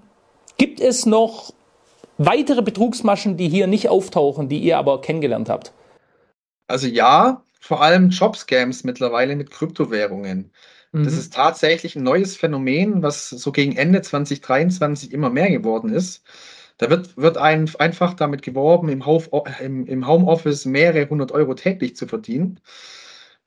gibt 0.56 0.80
es 0.80 1.04
noch 1.04 1.52
weitere 2.18 2.62
Betrugsmaschen, 2.62 3.36
die 3.36 3.48
hier 3.48 3.66
nicht 3.66 3.88
auftauchen, 3.88 4.48
die 4.48 4.58
ihr 4.58 4.78
aber 4.78 5.00
kennengelernt 5.00 5.48
habt? 5.48 5.72
Also 6.68 6.86
ja, 6.86 7.42
vor 7.60 7.82
allem 7.82 8.10
Jobscams 8.10 8.84
mittlerweile 8.84 9.36
mit 9.36 9.50
Kryptowährungen. 9.50 10.50
Mhm. 10.92 11.04
Das 11.04 11.14
ist 11.14 11.34
tatsächlich 11.34 11.96
ein 11.96 12.02
neues 12.02 12.36
Phänomen, 12.36 13.02
was 13.02 13.28
so 13.28 13.52
gegen 13.52 13.76
Ende 13.76 14.02
2023 14.02 15.12
immer 15.12 15.30
mehr 15.30 15.50
geworden 15.50 15.92
ist. 15.92 16.24
Da 16.78 16.90
wird, 16.90 17.16
wird 17.16 17.38
ein, 17.38 17.70
einfach 17.78 18.14
damit 18.14 18.42
geworben, 18.42 18.88
im, 18.88 19.06
Homeoffice 19.06 20.66
mehrere 20.66 21.08
hundert 21.08 21.32
Euro 21.32 21.54
täglich 21.54 21.96
zu 21.96 22.06
verdienen. 22.06 22.60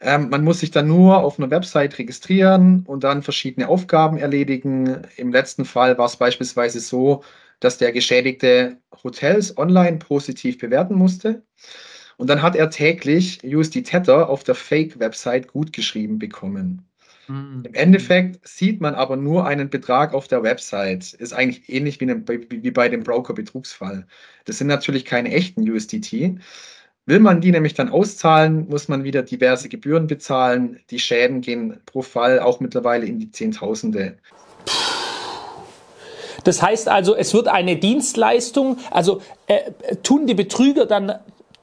Ähm, 0.02 0.30
man 0.30 0.44
muss 0.44 0.62
sich 0.62 0.72
dann 0.72 0.88
nur 0.88 1.18
auf 1.18 1.38
einer 1.38 1.52
Website 1.52 1.98
registrieren 2.00 2.84
und 2.88 3.04
dann 3.04 3.22
verschiedene 3.22 3.68
Aufgaben 3.68 4.18
erledigen. 4.18 5.04
Im 5.18 5.32
letzten 5.32 5.66
Fall 5.66 5.98
war 5.98 6.06
es 6.06 6.16
beispielsweise 6.16 6.80
so, 6.80 7.24
dass 7.60 7.78
der 7.78 7.92
Geschädigte 7.92 8.78
Hotels 9.04 9.58
online 9.58 9.98
positiv 9.98 10.58
bewerten 10.58 10.96
musste. 10.96 11.44
Und 12.18 12.30
dann 12.30 12.42
hat 12.42 12.56
er 12.56 12.70
täglich 12.70 13.42
USD 13.44 13.84
Tether 13.84 14.30
auf 14.30 14.44
der 14.44 14.56
Fake-Website 14.56 15.48
gutgeschrieben 15.48 16.20
bekommen. 16.20 16.86
Mhm. 17.30 17.64
Im 17.66 17.74
Endeffekt 17.74 18.46
sieht 18.48 18.82
man 18.82 18.96
aber 18.96 19.16
nur 19.16 19.46
einen 19.46 19.70
Betrag 19.70 20.14
auf 20.14 20.28
der 20.28 20.44
Website. 20.44 21.14
Ist 21.14 21.34
eigentlich 21.34 21.70
ähnlich 21.70 22.02
wie, 22.02 22.08
wie 22.08 22.72
bei 22.72 22.90
dem 22.90 23.04
Broker-Betrugsfall. 23.04 24.06
Das 24.46 24.58
sind 24.58 24.68
natürlich 24.68 25.06
keine 25.06 25.32
echten 25.32 25.70
USDT. 25.70 26.40
Will 27.06 27.20
man 27.20 27.42
die 27.42 27.52
nämlich 27.52 27.74
dann 27.74 27.90
auszahlen, 27.90 28.68
muss 28.68 28.88
man 28.88 29.04
wieder 29.04 29.24
diverse 29.24 29.70
Gebühren 29.70 30.08
bezahlen. 30.08 30.80
Die 30.90 31.00
Schäden 31.00 31.42
gehen 31.42 31.80
pro 31.86 32.02
Fall 32.02 32.40
auch 32.40 32.60
mittlerweile 32.60 33.06
in 33.06 33.20
die 33.20 33.32
Zehntausende. 33.32 34.18
Das 36.44 36.62
heißt 36.62 36.88
also, 36.88 37.16
es 37.16 37.34
wird 37.34 37.48
eine 37.48 37.76
Dienstleistung, 37.76 38.78
also 38.92 39.22
äh, 39.48 39.72
tun 40.04 40.28
die 40.28 40.34
Betrüger 40.34 40.86
dann 40.86 41.20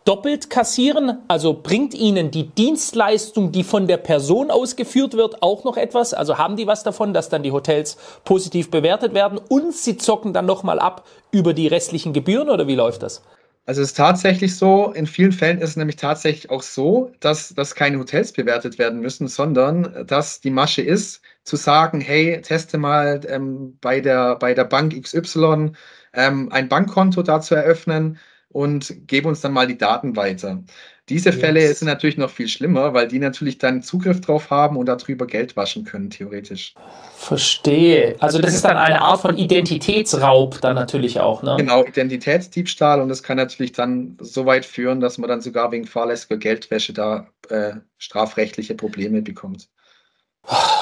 doppelt 0.06 0.48
kassieren? 0.48 1.18
Also 1.28 1.52
bringt 1.62 1.92
ihnen 1.92 2.30
die 2.30 2.44
Dienstleistung, 2.48 3.52
die 3.52 3.64
von 3.64 3.86
der 3.86 3.98
Person 3.98 4.50
ausgeführt 4.50 5.14
wird, 5.14 5.42
auch 5.42 5.64
noch 5.64 5.76
etwas? 5.76 6.14
Also 6.14 6.38
haben 6.38 6.56
die 6.56 6.66
was 6.66 6.82
davon, 6.82 7.12
dass 7.12 7.28
dann 7.28 7.42
die 7.42 7.52
Hotels 7.52 7.98
positiv 8.24 8.70
bewertet 8.70 9.12
werden 9.12 9.38
und 9.48 9.74
sie 9.74 9.98
zocken 9.98 10.32
dann 10.32 10.46
nochmal 10.46 10.78
ab 10.78 11.06
über 11.30 11.52
die 11.52 11.66
restlichen 11.66 12.12
Gebühren 12.12 12.48
oder 12.48 12.66
wie 12.66 12.76
läuft 12.76 13.02
das? 13.02 13.22
Also 13.66 13.82
es 13.82 13.88
ist 13.88 13.96
tatsächlich 13.96 14.56
so, 14.56 14.92
in 14.92 15.08
vielen 15.08 15.32
Fällen 15.32 15.58
ist 15.58 15.70
es 15.70 15.76
nämlich 15.76 15.96
tatsächlich 15.96 16.50
auch 16.50 16.62
so, 16.62 17.10
dass, 17.18 17.48
dass 17.48 17.74
keine 17.74 17.98
Hotels 17.98 18.30
bewertet 18.30 18.78
werden 18.78 19.00
müssen, 19.00 19.26
sondern 19.26 20.06
dass 20.06 20.40
die 20.40 20.50
Masche 20.50 20.82
ist, 20.82 21.20
zu 21.46 21.56
sagen, 21.56 22.00
hey, 22.00 22.40
teste 22.42 22.76
mal 22.76 23.20
ähm, 23.28 23.78
bei, 23.80 24.00
der, 24.00 24.36
bei 24.36 24.52
der 24.52 24.64
Bank 24.64 25.00
XY 25.00 25.70
ähm, 26.12 26.50
ein 26.50 26.68
Bankkonto 26.68 27.22
da 27.22 27.40
zu 27.40 27.54
eröffnen 27.54 28.18
und 28.48 29.06
gebe 29.06 29.28
uns 29.28 29.42
dann 29.42 29.52
mal 29.52 29.66
die 29.66 29.78
Daten 29.78 30.16
weiter. 30.16 30.62
Diese 31.08 31.32
Fälle 31.32 31.60
yes. 31.60 31.78
sind 31.78 31.86
natürlich 31.86 32.16
noch 32.16 32.30
viel 32.30 32.48
schlimmer, 32.48 32.92
weil 32.94 33.06
die 33.06 33.20
natürlich 33.20 33.58
dann 33.58 33.80
Zugriff 33.80 34.20
drauf 34.20 34.50
haben 34.50 34.76
und 34.76 34.86
darüber 34.86 35.28
Geld 35.28 35.56
waschen 35.56 35.84
können, 35.84 36.10
theoretisch. 36.10 36.74
Verstehe. 37.16 38.16
Also 38.18 38.40
das 38.40 38.54
ist 38.54 38.64
dann 38.64 38.76
eine 38.76 39.00
Art 39.00 39.20
von 39.20 39.36
Identitätsraub 39.36 40.60
dann 40.60 40.74
natürlich 40.74 41.20
auch, 41.20 41.44
ne? 41.44 41.54
Genau, 41.58 41.84
Identitätsdiebstahl 41.84 43.00
und 43.00 43.08
das 43.08 43.22
kann 43.22 43.36
natürlich 43.36 43.70
dann 43.70 44.16
so 44.20 44.46
weit 44.46 44.64
führen, 44.64 44.98
dass 44.98 45.16
man 45.18 45.28
dann 45.28 45.40
sogar 45.40 45.70
wegen 45.70 45.86
fahrlässiger 45.86 46.38
Geldwäsche 46.38 46.92
da 46.92 47.28
äh, 47.50 47.74
strafrechtliche 47.98 48.74
Probleme 48.74 49.22
bekommt. 49.22 49.68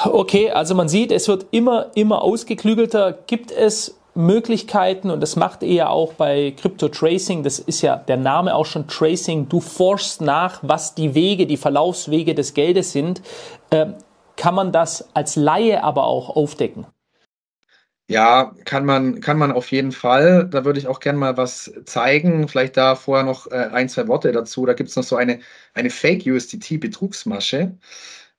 Okay, 0.05 0.51
also 0.51 0.75
man 0.75 0.87
sieht, 0.89 1.11
es 1.11 1.27
wird 1.27 1.47
immer, 1.51 1.91
immer 1.95 2.21
ausgeklügelter. 2.21 3.17
Gibt 3.25 3.51
es 3.51 3.97
Möglichkeiten 4.15 5.09
und 5.09 5.19
das 5.19 5.35
macht 5.35 5.61
ihr 5.63 5.73
ja 5.73 5.89
auch 5.89 6.13
bei 6.13 6.53
Crypto 6.59 6.87
Tracing, 6.87 7.43
das 7.43 7.59
ist 7.59 7.81
ja 7.81 7.97
der 7.97 8.17
Name 8.17 8.55
auch 8.55 8.65
schon 8.65 8.87
Tracing, 8.87 9.49
du 9.49 9.59
forschst 9.59 10.21
nach, 10.21 10.59
was 10.61 10.95
die 10.95 11.13
Wege, 11.13 11.45
die 11.45 11.57
Verlaufswege 11.57 12.33
des 12.33 12.53
Geldes 12.53 12.93
sind. 12.93 13.21
Ähm, 13.71 13.95
kann 14.37 14.55
man 14.55 14.71
das 14.71 15.09
als 15.13 15.35
Laie 15.35 15.83
aber 15.83 16.05
auch 16.05 16.35
aufdecken? 16.35 16.85
Ja, 18.07 18.53
kann 18.65 18.85
man, 18.85 19.19
kann 19.19 19.37
man 19.37 19.51
auf 19.51 19.71
jeden 19.71 19.91
Fall. 19.91 20.47
Da 20.47 20.63
würde 20.63 20.77
ich 20.79 20.87
auch 20.87 20.99
gerne 20.99 21.17
mal 21.17 21.37
was 21.37 21.73
zeigen. 21.85 22.47
Vielleicht 22.47 22.77
da 22.77 22.95
vorher 22.95 23.25
noch 23.25 23.47
äh, 23.47 23.69
ein, 23.71 23.89
zwei 23.89 24.07
Worte 24.07 24.31
dazu. 24.31 24.65
Da 24.65 24.73
gibt 24.73 24.91
es 24.91 24.95
noch 24.95 25.03
so 25.03 25.15
eine, 25.15 25.39
eine 25.73 25.89
Fake-USDT-Betrugsmasche. 25.89 27.71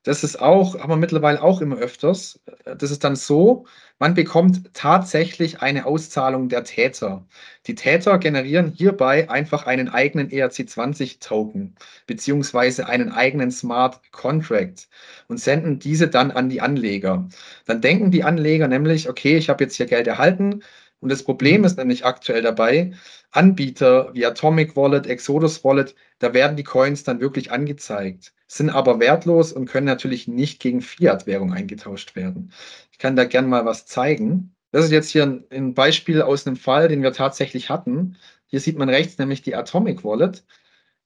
Das 0.07 0.23
ist 0.23 0.41
auch, 0.41 0.79
haben 0.79 0.91
wir 0.91 0.97
mittlerweile 0.97 1.43
auch 1.43 1.61
immer 1.61 1.79
öfters. 1.79 2.39
Das 2.65 2.93
ist 2.93 3.03
dann 3.03 3.17
so, 3.17 3.67
man 3.99 4.15
bekommt 4.15 4.73
tatsächlich 4.73 5.63
eine 5.63 5.85
Auszahlung 5.85 6.49
der 6.49 6.63
Täter. 6.63 7.27
Die 7.67 7.75
Täter 7.75 8.19
generieren 8.19 8.71
hierbei 8.71 9.29
einfach 9.29 9.67
einen 9.67 9.89
eigenen 9.89 10.31
ERC20-Token 10.31 11.75
beziehungsweise 12.07 12.87
einen 12.87 13.11
eigenen 13.11 13.51
Smart 13.51 14.01
Contract 14.13 14.89
und 15.27 15.41
senden 15.41 15.81
diese 15.81 16.07
dann 16.07 16.31
an 16.31 16.51
die 16.51 16.61
Anleger. 16.61 17.29
Dann 17.65 17.81
denken 17.81 18.13
die 18.13 18.23
Anleger 18.23 18.69
nämlich, 18.69 19.09
okay, 19.09 19.37
ich 19.37 19.49
habe 19.49 19.65
jetzt 19.65 19.75
hier 19.75 19.87
Geld 19.87 20.07
erhalten, 20.07 20.63
und 21.01 21.11
das 21.11 21.25
Problem 21.25 21.65
ist 21.65 21.79
nämlich 21.79 22.05
aktuell 22.05 22.43
dabei, 22.43 22.93
Anbieter 23.33 24.15
wie 24.15 24.25
Atomic 24.25 24.77
Wallet, 24.77 25.07
Exodus 25.07 25.65
Wallet, 25.65 25.97
da 26.21 26.33
werden 26.33 26.57
die 26.57 26.65
Coins 26.65 27.03
dann 27.03 27.21
wirklich 27.21 27.51
angezeigt 27.51 28.33
sind 28.47 28.71
aber 28.71 29.01
wertlos 29.01 29.53
und 29.53 29.67
können 29.67 29.87
natürlich 29.87 30.29
nicht 30.29 30.61
gegen 30.61 30.81
Fiat-Währung 30.81 31.53
eingetauscht 31.53 32.17
werden. 32.17 32.53
Ich 32.93 32.99
kann 32.99 33.17
da 33.17 33.25
gerne 33.25 33.49
mal 33.49 33.67
was 33.67 33.87
zeigen. 33.87 34.55
Das 34.73 34.85
ist 34.85 34.93
jetzt 34.93 35.11
hier 35.11 35.25
ein, 35.25 35.45
ein, 35.51 35.75
Beispiel 35.75 36.23
aus 36.23 36.47
einem 36.47 36.57
Fall, 36.57 36.89
den 36.89 37.03
wir 37.03 37.13
tatsächlich 37.13 37.69
hatten. 37.71 38.17
Hier 38.47 38.61
sieht 38.61 38.79
man 38.79 38.89
rechts 38.89 39.19
nämlich 39.19 39.43
die 39.43 39.55
Atomic 39.55 40.05
Wallet. 40.05 40.45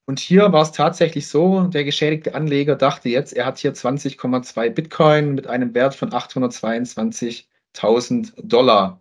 Und 0.06 0.18
hier 0.18 0.52
war 0.52 0.62
es 0.62 0.72
tatsächlich 0.72 1.28
so, 1.28 1.64
der 1.64 1.84
geschädigte 1.84 2.34
Anleger 2.34 2.76
dachte 2.76 3.08
jetzt, 3.08 3.32
er 3.32 3.46
hat 3.46 3.58
hier 3.58 3.74
20,2 3.74 4.70
Bitcoin 4.70 5.34
mit 5.34 5.46
einem 5.46 5.74
Wert 5.74 5.94
von 5.94 6.10
822.000 6.10 8.32
Dollar. 8.42 9.00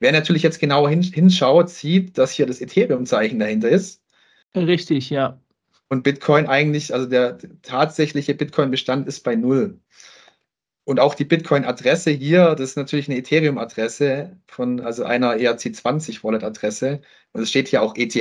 Wer 0.00 0.12
natürlich 0.12 0.42
jetzt 0.42 0.58
genauer 0.58 0.90
hinschaut, 0.90 1.70
sieht, 1.70 2.18
dass 2.18 2.32
hier 2.32 2.46
das 2.46 2.60
Ethereum-Zeichen 2.60 3.38
dahinter 3.38 3.68
ist. 3.68 4.02
Richtig, 4.54 5.08
ja 5.10 5.41
und 5.92 6.04
Bitcoin 6.04 6.46
eigentlich, 6.46 6.94
also 6.94 7.06
der 7.06 7.36
tatsächliche 7.60 8.34
Bitcoin-Bestand 8.34 9.06
ist 9.06 9.20
bei 9.24 9.36
null. 9.36 9.78
Und 10.84 10.98
auch 10.98 11.14
die 11.14 11.26
Bitcoin-Adresse 11.26 12.12
hier, 12.12 12.54
das 12.54 12.70
ist 12.70 12.76
natürlich 12.78 13.10
eine 13.10 13.18
Ethereum-Adresse 13.18 14.38
von, 14.46 14.80
also 14.80 15.04
einer 15.04 15.34
ERC20-Wallet-Adresse. 15.34 17.02
Und 17.32 17.42
es 17.42 17.50
steht 17.50 17.68
hier 17.68 17.82
auch 17.82 17.94
ETH. 17.94 18.16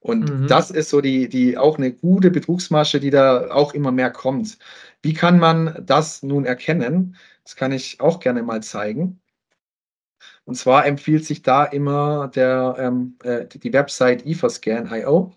Und 0.00 0.28
mhm. 0.28 0.48
das 0.48 0.72
ist 0.72 0.90
so 0.90 1.00
die, 1.00 1.28
die 1.28 1.56
auch 1.56 1.78
eine 1.78 1.92
gute 1.92 2.32
Betrugsmasche, 2.32 2.98
die 2.98 3.10
da 3.10 3.52
auch 3.52 3.72
immer 3.72 3.92
mehr 3.92 4.10
kommt. 4.10 4.58
Wie 5.00 5.14
kann 5.14 5.38
man 5.38 5.80
das 5.86 6.24
nun 6.24 6.44
erkennen? 6.44 7.14
Das 7.44 7.54
kann 7.54 7.70
ich 7.70 8.00
auch 8.00 8.18
gerne 8.18 8.42
mal 8.42 8.64
zeigen. 8.64 9.20
Und 10.44 10.56
zwar 10.56 10.86
empfiehlt 10.86 11.24
sich 11.24 11.42
da 11.42 11.66
immer 11.66 12.32
der, 12.34 12.74
ähm, 12.80 13.16
äh, 13.22 13.46
die 13.46 13.72
Website 13.72 14.26
Etherscan.io. 14.26 15.36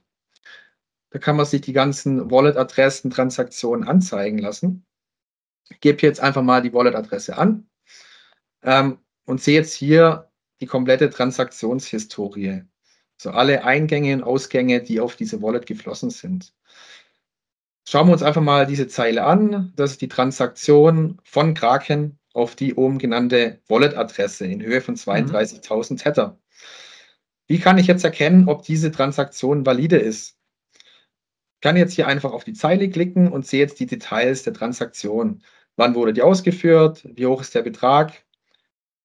Da 1.17 1.21
kann 1.21 1.35
man 1.35 1.47
sich 1.47 1.61
die 1.61 1.73
ganzen 1.73 2.29
Wallet-Adressen, 2.29 3.09
Transaktionen 3.09 3.87
anzeigen 3.87 4.37
lassen. 4.37 4.85
Ich 5.67 5.79
gebe 5.79 6.03
jetzt 6.03 6.19
einfach 6.19 6.43
mal 6.43 6.61
die 6.61 6.73
Wallet-Adresse 6.73 7.35
an 7.39 7.67
ähm, 8.61 8.99
und 9.25 9.41
sehe 9.41 9.55
jetzt 9.55 9.73
hier 9.73 10.29
die 10.61 10.67
komplette 10.67 11.09
Transaktionshistorie. 11.09 12.65
So 13.17 13.31
alle 13.31 13.63
Eingänge 13.63 14.13
und 14.13 14.23
Ausgänge, 14.25 14.83
die 14.83 14.99
auf 14.99 15.15
diese 15.15 15.41
Wallet 15.41 15.65
geflossen 15.65 16.11
sind. 16.11 16.53
Schauen 17.89 18.09
wir 18.09 18.13
uns 18.13 18.21
einfach 18.21 18.43
mal 18.43 18.67
diese 18.67 18.87
Zeile 18.87 19.23
an. 19.23 19.73
Das 19.75 19.93
ist 19.93 20.01
die 20.01 20.09
Transaktion 20.09 21.19
von 21.23 21.55
Kraken 21.55 22.19
auf 22.33 22.55
die 22.55 22.75
oben 22.75 22.99
genannte 22.99 23.59
Wallet-Adresse 23.69 24.45
in 24.45 24.61
Höhe 24.61 24.81
von 24.81 24.95
32.000 24.95 25.93
mhm. 25.93 25.97
Tether. 25.97 26.39
Wie 27.47 27.57
kann 27.57 27.79
ich 27.79 27.87
jetzt 27.87 28.03
erkennen, 28.03 28.47
ob 28.47 28.61
diese 28.61 28.91
Transaktion 28.91 29.65
valide 29.65 29.97
ist? 29.97 30.36
Kann 31.67 31.75
jetzt 31.75 31.95
hier 31.95 32.07
einfach 32.07 32.31
auf 32.31 32.45
die 32.45 32.53
Zeile 32.53 32.89
klicken 32.89 33.29
und 33.29 33.45
sehe 33.45 33.59
jetzt 33.59 33.77
die 33.81 33.87
Details 33.87 34.43
der 34.43 34.53
Transaktion. 34.53 35.43
Wann 35.75 35.95
wurde 35.95 36.13
die 36.13 36.21
ausgeführt? 36.21 37.05
Wie 37.13 37.25
hoch 37.25 37.41
ist 37.41 37.53
der 37.53 37.61
Betrag? 37.61 38.23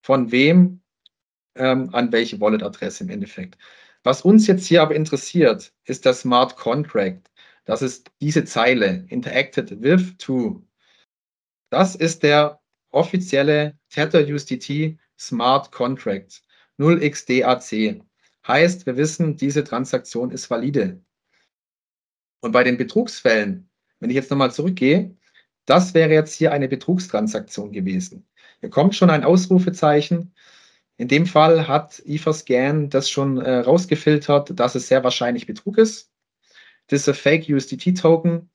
Von 0.00 0.30
wem? 0.30 0.80
Ähm, 1.56 1.92
an 1.92 2.12
welche 2.12 2.40
Wallet-Adresse 2.40 3.02
im 3.02 3.10
Endeffekt. 3.10 3.58
Was 4.04 4.22
uns 4.22 4.46
jetzt 4.46 4.64
hier 4.66 4.80
aber 4.80 4.94
interessiert, 4.94 5.74
ist 5.86 6.04
der 6.04 6.14
Smart 6.14 6.56
Contract. 6.56 7.32
Das 7.64 7.82
ist 7.82 8.12
diese 8.20 8.44
Zeile, 8.44 9.06
interacted 9.08 9.82
with 9.82 10.16
to. 10.18 10.62
Das 11.70 11.96
ist 11.96 12.22
der 12.22 12.60
offizielle 12.90 13.76
Tether 13.88 14.24
USDT 14.24 15.00
Smart 15.18 15.72
Contract 15.72 16.40
0xDAC. 16.78 18.04
Heißt, 18.46 18.86
wir 18.86 18.96
wissen, 18.96 19.36
diese 19.36 19.64
Transaktion 19.64 20.30
ist 20.30 20.48
valide. 20.48 21.02
Und 22.42 22.52
bei 22.52 22.64
den 22.64 22.76
Betrugsfällen, 22.76 23.70
wenn 24.00 24.10
ich 24.10 24.16
jetzt 24.16 24.30
nochmal 24.30 24.52
zurückgehe, 24.52 25.16
das 25.64 25.94
wäre 25.94 26.12
jetzt 26.12 26.34
hier 26.34 26.52
eine 26.52 26.68
Betrugstransaktion 26.68 27.72
gewesen. 27.72 28.26
Hier 28.60 28.68
kommt 28.68 28.96
schon 28.96 29.10
ein 29.10 29.24
Ausrufezeichen. 29.24 30.34
In 30.96 31.06
dem 31.06 31.24
Fall 31.24 31.68
hat 31.68 32.02
IFA-Scan 32.04 32.88
das 32.90 33.08
schon 33.08 33.38
äh, 33.38 33.58
rausgefiltert, 33.58 34.58
dass 34.58 34.74
es 34.74 34.88
sehr 34.88 35.04
wahrscheinlich 35.04 35.46
Betrug 35.46 35.78
ist. 35.78 36.10
Diese 36.90 37.14
Fake 37.14 37.48
USDT-Token 37.48 38.50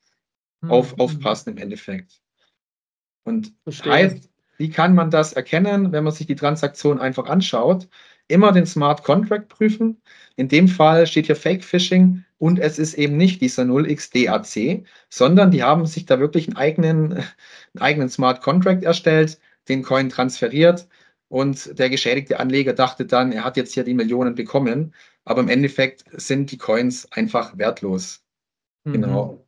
mhm. 0.61 0.71
auf, 0.71 0.99
aufpassen 0.99 1.51
im 1.51 1.57
Endeffekt. 1.57 2.21
Und 3.23 3.53
heißt, 3.65 4.29
wie 4.57 4.69
kann 4.69 4.95
man 4.95 5.11
das 5.11 5.33
erkennen, 5.33 5.93
wenn 5.93 6.03
man 6.03 6.13
sich 6.13 6.27
die 6.27 6.35
Transaktion 6.35 6.99
einfach 6.99 7.27
anschaut? 7.27 7.87
Immer 8.27 8.51
den 8.51 8.65
Smart 8.65 9.03
Contract 9.03 9.47
prüfen. 9.47 10.01
In 10.35 10.49
dem 10.49 10.67
Fall 10.67 11.07
steht 11.07 11.27
hier 11.27 11.37
Fake 11.37 11.63
Phishing 11.63 12.25
und 12.39 12.59
es 12.59 12.77
ist 12.79 12.93
eben 12.93 13.17
nicht 13.17 13.41
dieser 13.41 13.63
0xDAC, 13.63 14.85
sondern 15.09 15.51
die 15.51 15.63
haben 15.63 15.85
sich 15.85 16.05
da 16.05 16.19
wirklich 16.19 16.47
einen 16.47 16.57
eigenen, 16.57 17.13
einen 17.13 17.25
eigenen 17.79 18.09
Smart 18.09 18.41
Contract 18.41 18.83
erstellt, 18.83 19.39
den 19.67 19.83
Coin 19.83 20.09
transferiert 20.09 20.87
und 21.29 21.77
der 21.77 21.89
geschädigte 21.89 22.39
Anleger 22.39 22.73
dachte 22.73 23.05
dann, 23.05 23.31
er 23.31 23.43
hat 23.43 23.57
jetzt 23.57 23.73
hier 23.73 23.83
die 23.83 23.93
Millionen 23.93 24.35
bekommen, 24.35 24.93
aber 25.25 25.41
im 25.41 25.49
Endeffekt 25.49 26.03
sind 26.13 26.51
die 26.51 26.57
Coins 26.57 27.11
einfach 27.11 27.57
wertlos. 27.57 28.23
Mhm. 28.85 28.93
Genau. 28.93 29.45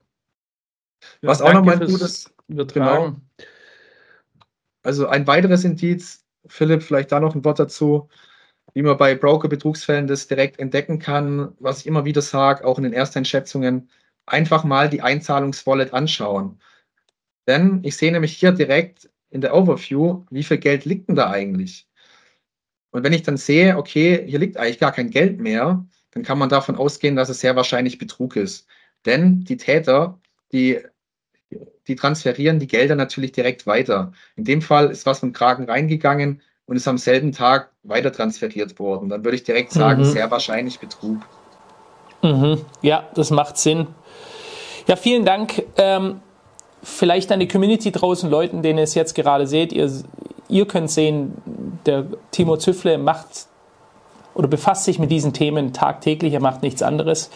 Ja, 1.22 1.30
Was 1.30 1.42
auch 1.42 1.54
nochmal 1.54 1.82
ein 1.82 1.88
gutes. 1.88 2.34
Genau. 2.48 3.16
Also 4.82 5.08
ein 5.08 5.28
weiteres 5.28 5.64
Indiz, 5.64 6.26
Philipp, 6.48 6.84
vielleicht 6.84 7.12
da 7.12 7.20
noch 7.20 7.36
ein 7.36 7.46
Wort 7.46 7.60
dazu, 7.60 8.10
wie 8.74 8.82
man 8.82 8.98
bei 8.98 9.16
Broker-Betrugsfällen 9.16 10.08
das 10.08 10.28
direkt 10.28 10.60
entdecken 10.60 11.00
kann, 11.00 11.54
was 11.60 11.80
ich 11.80 11.88
immer 11.88 12.06
wieder 12.06 12.22
sage, 12.22 12.66
auch 12.66 12.78
in 12.78 12.84
den 12.84 12.94
Ersteinschätzungen, 12.94 13.90
einfach 14.26 14.64
mal 14.64 14.90
die 14.90 15.02
Einzahlungswallet 15.02 15.94
anschauen. 15.94 16.60
Denn 17.48 17.82
ich 17.84 17.98
sehe 17.98 18.12
nämlich 18.12 18.38
hier 18.38 18.52
direkt 18.52 19.10
in 19.30 19.42
der 19.42 19.56
Overview, 19.56 20.26
wie 20.30 20.44
viel 20.44 20.58
Geld 20.58 20.86
liegt 20.86 21.10
denn 21.10 21.16
da 21.16 21.30
eigentlich? 21.30 21.88
Und 22.92 23.04
wenn 23.04 23.14
ich 23.14 23.24
dann 23.24 23.38
sehe, 23.38 23.78
okay, 23.78 24.24
hier 24.28 24.40
liegt 24.40 24.58
eigentlich 24.58 24.80
gar 24.80 24.92
kein 24.92 25.10
Geld 25.10 25.40
mehr, 25.40 25.86
dann 26.12 26.24
kann 26.24 26.40
man 26.40 26.50
davon 26.50 26.76
ausgehen, 26.76 27.16
dass 27.16 27.30
es 27.30 27.40
sehr 27.40 27.56
wahrscheinlich 27.56 27.98
Betrug 27.98 28.36
ist. 28.36 28.68
Denn 29.06 29.44
die 29.44 29.58
Täter, 29.58 30.20
die, 30.52 30.80
die 31.88 31.96
transferieren 31.96 32.60
die 32.60 32.68
Gelder 32.68 32.96
natürlich 32.96 33.32
direkt 33.32 33.68
weiter. 33.68 34.12
In 34.36 34.44
dem 34.44 34.62
Fall 34.62 34.90
ist 34.90 35.06
was 35.06 35.20
vom 35.20 35.34
Kragen 35.34 35.66
reingegangen 35.66 36.42
und 36.70 36.76
ist 36.76 36.88
am 36.88 37.00
selben 37.00 37.32
Tag 37.32 37.72
weiter 37.82 38.12
transferiert 38.12 38.78
worden. 38.78 39.10
Dann 39.10 39.26
würde 39.26 39.36
ich 39.36 39.44
direkt 39.44 39.72
sagen, 39.72 40.04
mhm. 40.04 40.06
sehr 40.06 40.30
wahrscheinlich 40.30 40.80
Betrug. 40.80 41.18
Mhm. 42.22 42.62
Ja, 42.84 43.10
das 43.16 43.32
macht 43.32 43.58
Sinn. 43.58 43.88
Ja, 44.88 44.96
vielen 44.96 45.26
Dank. 45.26 45.64
Ähm, 45.78 46.22
vielleicht 46.84 47.32
an 47.32 47.40
die 47.40 47.48
Community 47.48 47.92
draußen, 47.92 48.30
Leuten, 48.30 48.62
denen 48.62 48.78
ihr 48.78 48.84
es 48.84 48.94
jetzt 48.94 49.16
gerade 49.16 49.48
seht, 49.48 49.74
ihr, 49.74 49.92
ihr 50.48 50.68
könnt 50.68 50.92
sehen, 50.92 51.34
der 51.88 52.06
Timo 52.30 52.56
Züffle 52.58 53.00
macht 53.00 53.48
oder 54.36 54.48
befasst 54.48 54.86
sich 54.86 55.00
mit 55.00 55.12
diesen 55.12 55.34
Themen 55.34 55.74
tagtäglich, 55.74 56.34
er 56.34 56.40
macht 56.40 56.64
nichts 56.64 56.82
anderes, 56.82 57.30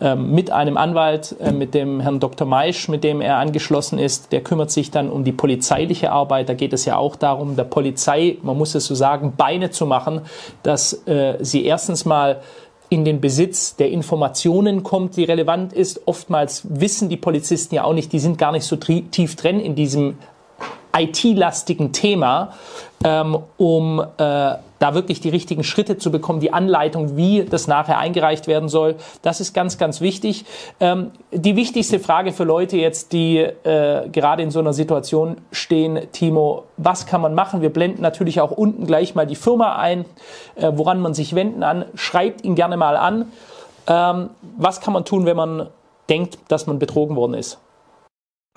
ähm, 0.00 0.32
mit 0.32 0.50
einem 0.50 0.76
Anwalt, 0.76 1.36
äh, 1.40 1.52
mit 1.52 1.74
dem 1.74 2.00
Herrn 2.00 2.20
Dr. 2.20 2.46
Maisch, 2.46 2.88
mit 2.88 3.04
dem 3.04 3.20
er 3.20 3.36
angeschlossen 3.36 3.98
ist, 3.98 4.32
der 4.32 4.42
kümmert 4.42 4.70
sich 4.70 4.90
dann 4.90 5.10
um 5.10 5.24
die 5.24 5.32
polizeiliche 5.32 6.12
Arbeit, 6.12 6.48
da 6.48 6.54
geht 6.54 6.72
es 6.72 6.84
ja 6.84 6.96
auch 6.96 7.16
darum, 7.16 7.56
der 7.56 7.64
Polizei, 7.64 8.38
man 8.42 8.56
muss 8.56 8.74
es 8.74 8.86
so 8.86 8.94
sagen, 8.94 9.34
Beine 9.36 9.70
zu 9.70 9.86
machen, 9.86 10.22
dass 10.62 11.06
äh, 11.06 11.38
sie 11.40 11.64
erstens 11.64 12.04
mal 12.04 12.40
in 12.88 13.04
den 13.04 13.20
Besitz 13.20 13.76
der 13.76 13.90
Informationen 13.90 14.82
kommt, 14.82 15.16
die 15.16 15.24
relevant 15.24 15.72
ist. 15.72 16.06
Oftmals 16.06 16.62
wissen 16.68 17.08
die 17.08 17.16
Polizisten 17.16 17.74
ja 17.74 17.84
auch 17.84 17.94
nicht, 17.94 18.12
die 18.12 18.20
sind 18.20 18.38
gar 18.38 18.52
nicht 18.52 18.64
so 18.64 18.76
tief 18.76 19.36
drin 19.36 19.58
in 19.58 19.74
diesem 19.74 20.18
IT-lastigen 20.96 21.92
Thema, 21.92 22.52
ähm, 23.04 23.38
um 23.56 24.00
äh, 24.00 24.04
da 24.78 24.94
wirklich 24.94 25.20
die 25.20 25.28
richtigen 25.28 25.64
Schritte 25.64 25.98
zu 25.98 26.10
bekommen, 26.10 26.40
die 26.40 26.52
Anleitung, 26.52 27.16
wie 27.16 27.44
das 27.44 27.66
nachher 27.66 27.98
eingereicht 27.98 28.46
werden 28.46 28.68
soll. 28.68 28.96
Das 29.22 29.40
ist 29.40 29.54
ganz, 29.54 29.78
ganz 29.78 30.00
wichtig. 30.00 30.44
Ähm, 30.80 31.10
die 31.32 31.56
wichtigste 31.56 31.98
Frage 31.98 32.32
für 32.32 32.44
Leute 32.44 32.76
jetzt, 32.76 33.12
die 33.12 33.38
äh, 33.38 34.08
gerade 34.10 34.42
in 34.42 34.50
so 34.50 34.58
einer 34.58 34.72
Situation 34.72 35.38
stehen, 35.50 36.00
Timo, 36.12 36.64
was 36.76 37.06
kann 37.06 37.20
man 37.20 37.34
machen? 37.34 37.62
Wir 37.62 37.70
blenden 37.70 38.02
natürlich 38.02 38.40
auch 38.40 38.50
unten 38.50 38.86
gleich 38.86 39.14
mal 39.14 39.26
die 39.26 39.36
Firma 39.36 39.76
ein, 39.76 40.04
äh, 40.56 40.70
woran 40.74 41.00
man 41.00 41.14
sich 41.14 41.34
wenden 41.34 41.62
an. 41.62 41.86
Schreibt 41.94 42.44
ihn 42.44 42.54
gerne 42.54 42.76
mal 42.76 42.96
an. 42.96 43.32
Ähm, 43.86 44.30
was 44.58 44.80
kann 44.80 44.92
man 44.92 45.04
tun, 45.04 45.26
wenn 45.26 45.36
man 45.36 45.68
denkt, 46.08 46.38
dass 46.48 46.66
man 46.66 46.78
betrogen 46.78 47.16
worden 47.16 47.34
ist? 47.34 47.58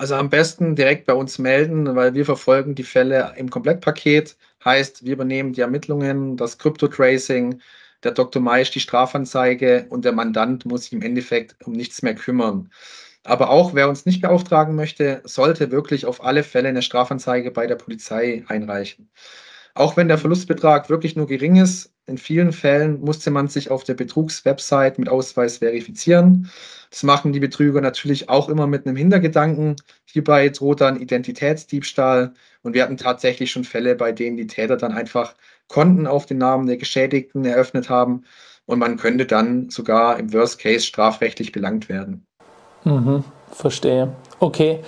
Also 0.00 0.14
am 0.14 0.30
besten 0.30 0.76
direkt 0.76 1.04
bei 1.04 1.12
uns 1.12 1.38
melden, 1.38 1.94
weil 1.94 2.14
wir 2.14 2.24
verfolgen 2.24 2.74
die 2.74 2.84
Fälle 2.84 3.34
im 3.36 3.50
Komplettpaket. 3.50 4.38
Heißt, 4.64 5.04
wir 5.04 5.12
übernehmen 5.12 5.52
die 5.52 5.60
Ermittlungen, 5.60 6.38
das 6.38 6.56
Crypto-Tracing, 6.56 7.60
der 8.02 8.12
Dr. 8.12 8.40
Maisch 8.40 8.70
die 8.70 8.80
Strafanzeige 8.80 9.84
und 9.90 10.06
der 10.06 10.12
Mandant 10.12 10.64
muss 10.64 10.84
sich 10.84 10.94
im 10.94 11.02
Endeffekt 11.02 11.54
um 11.66 11.74
nichts 11.74 12.00
mehr 12.00 12.14
kümmern. 12.14 12.70
Aber 13.24 13.50
auch 13.50 13.74
wer 13.74 13.90
uns 13.90 14.06
nicht 14.06 14.22
beauftragen 14.22 14.74
möchte, 14.74 15.20
sollte 15.24 15.70
wirklich 15.70 16.06
auf 16.06 16.24
alle 16.24 16.44
Fälle 16.44 16.70
eine 16.70 16.80
Strafanzeige 16.80 17.50
bei 17.50 17.66
der 17.66 17.76
Polizei 17.76 18.42
einreichen. 18.48 19.10
Auch 19.74 19.98
wenn 19.98 20.08
der 20.08 20.16
Verlustbetrag 20.16 20.88
wirklich 20.88 21.14
nur 21.14 21.26
gering 21.26 21.56
ist, 21.56 21.92
in 22.10 22.18
vielen 22.18 22.52
Fällen 22.52 23.00
musste 23.00 23.30
man 23.30 23.48
sich 23.48 23.70
auf 23.70 23.84
der 23.84 23.94
Betrugswebsite 23.94 24.94
mit 24.98 25.08
Ausweis 25.08 25.58
verifizieren. 25.58 26.50
Das 26.90 27.04
machen 27.04 27.32
die 27.32 27.40
Betrüger 27.40 27.80
natürlich 27.80 28.28
auch 28.28 28.48
immer 28.48 28.66
mit 28.66 28.86
einem 28.86 28.96
Hintergedanken. 28.96 29.76
Hierbei 30.04 30.48
droht 30.48 30.80
dann 30.80 31.00
Identitätsdiebstahl. 31.00 32.34
Und 32.62 32.74
wir 32.74 32.82
hatten 32.82 32.96
tatsächlich 32.96 33.50
schon 33.52 33.64
Fälle, 33.64 33.94
bei 33.94 34.12
denen 34.12 34.36
die 34.36 34.48
Täter 34.48 34.76
dann 34.76 34.92
einfach 34.92 35.34
Konten 35.68 36.06
auf 36.06 36.26
den 36.26 36.38
Namen 36.38 36.66
der 36.66 36.76
Geschädigten 36.76 37.44
eröffnet 37.44 37.88
haben. 37.88 38.24
Und 38.66 38.80
man 38.80 38.96
könnte 38.96 39.24
dann 39.24 39.70
sogar 39.70 40.18
im 40.18 40.32
Worst 40.32 40.58
Case 40.58 40.84
strafrechtlich 40.84 41.52
belangt 41.52 41.88
werden. 41.88 42.26
Mhm, 42.84 43.24
verstehe. 43.52 44.12
Okay. 44.40 44.80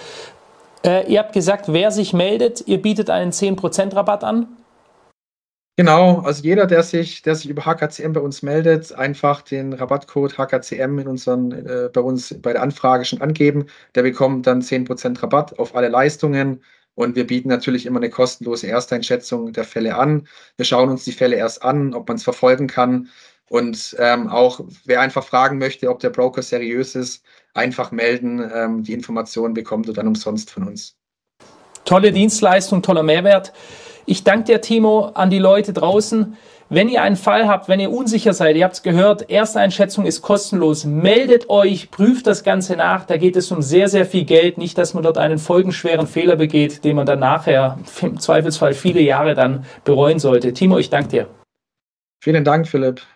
Äh, 0.84 1.10
ihr 1.10 1.20
habt 1.20 1.32
gesagt, 1.32 1.72
wer 1.72 1.92
sich 1.92 2.12
meldet, 2.12 2.66
ihr 2.66 2.82
bietet 2.82 3.10
einen 3.10 3.30
10% 3.30 3.94
Rabatt 3.94 4.24
an. 4.24 4.48
Genau, 5.76 6.20
also 6.20 6.42
jeder, 6.42 6.66
der 6.66 6.82
sich, 6.82 7.22
der 7.22 7.34
sich 7.34 7.48
über 7.48 7.64
HKCM 7.64 8.12
bei 8.12 8.20
uns 8.20 8.42
meldet, 8.42 8.92
einfach 8.92 9.40
den 9.40 9.72
Rabattcode 9.72 10.36
HKCM 10.36 10.98
in 10.98 11.08
unseren, 11.08 11.52
äh, 11.52 11.88
bei 11.90 12.02
uns 12.02 12.34
bei 12.42 12.52
der 12.52 12.62
Anfrage 12.62 13.06
schon 13.06 13.22
angeben. 13.22 13.66
Der 13.94 14.02
bekommt 14.02 14.46
dann 14.46 14.60
10% 14.60 15.22
Rabatt 15.22 15.58
auf 15.58 15.74
alle 15.74 15.88
Leistungen. 15.88 16.62
Und 16.94 17.16
wir 17.16 17.26
bieten 17.26 17.48
natürlich 17.48 17.86
immer 17.86 18.00
eine 18.00 18.10
kostenlose 18.10 18.68
Ersteinschätzung 18.68 19.54
der 19.54 19.64
Fälle 19.64 19.96
an. 19.96 20.28
Wir 20.56 20.66
schauen 20.66 20.90
uns 20.90 21.04
die 21.04 21.12
Fälle 21.12 21.36
erst 21.36 21.62
an, 21.62 21.94
ob 21.94 22.06
man 22.06 22.18
es 22.18 22.22
verfolgen 22.22 22.66
kann. 22.66 23.08
Und 23.48 23.96
ähm, 23.98 24.28
auch 24.28 24.60
wer 24.84 25.00
einfach 25.00 25.24
fragen 25.24 25.56
möchte, 25.56 25.88
ob 25.88 26.00
der 26.00 26.10
Broker 26.10 26.42
seriös 26.42 26.94
ist, 26.94 27.24
einfach 27.54 27.92
melden. 27.92 28.46
Ähm, 28.54 28.82
die 28.82 28.92
Informationen 28.92 29.54
bekommt 29.54 29.88
er 29.88 29.94
dann 29.94 30.08
umsonst 30.08 30.50
von 30.50 30.68
uns. 30.68 30.96
Tolle 31.86 32.12
Dienstleistung, 32.12 32.82
toller 32.82 33.02
Mehrwert. 33.02 33.54
Ich 34.06 34.24
danke 34.24 34.44
dir, 34.44 34.60
Timo, 34.60 35.10
an 35.14 35.30
die 35.30 35.38
Leute 35.38 35.72
draußen. 35.72 36.36
Wenn 36.68 36.88
ihr 36.88 37.02
einen 37.02 37.16
Fall 37.16 37.48
habt, 37.48 37.68
wenn 37.68 37.80
ihr 37.80 37.90
unsicher 37.90 38.32
seid, 38.32 38.56
ihr 38.56 38.64
habt 38.64 38.76
es 38.76 38.82
gehört, 38.82 39.30
Ersteinschätzung 39.30 40.06
ist 40.06 40.22
kostenlos, 40.22 40.86
meldet 40.86 41.50
euch, 41.50 41.90
prüft 41.90 42.26
das 42.26 42.44
Ganze 42.44 42.76
nach. 42.76 43.04
Da 43.04 43.18
geht 43.18 43.36
es 43.36 43.52
um 43.52 43.60
sehr, 43.60 43.88
sehr 43.88 44.06
viel 44.06 44.24
Geld. 44.24 44.56
Nicht, 44.56 44.78
dass 44.78 44.94
man 44.94 45.02
dort 45.02 45.18
einen 45.18 45.36
folgenschweren 45.36 46.06
Fehler 46.06 46.36
begeht, 46.36 46.82
den 46.82 46.96
man 46.96 47.04
dann 47.04 47.18
nachher 47.18 47.78
im 48.00 48.18
Zweifelsfall 48.18 48.72
viele 48.72 49.02
Jahre 49.02 49.34
dann 49.34 49.66
bereuen 49.84 50.18
sollte. 50.18 50.54
Timo, 50.54 50.78
ich 50.78 50.88
danke 50.88 51.08
dir. 51.10 51.26
Vielen 52.24 52.42
Dank, 52.42 52.66
Philipp. 52.66 53.02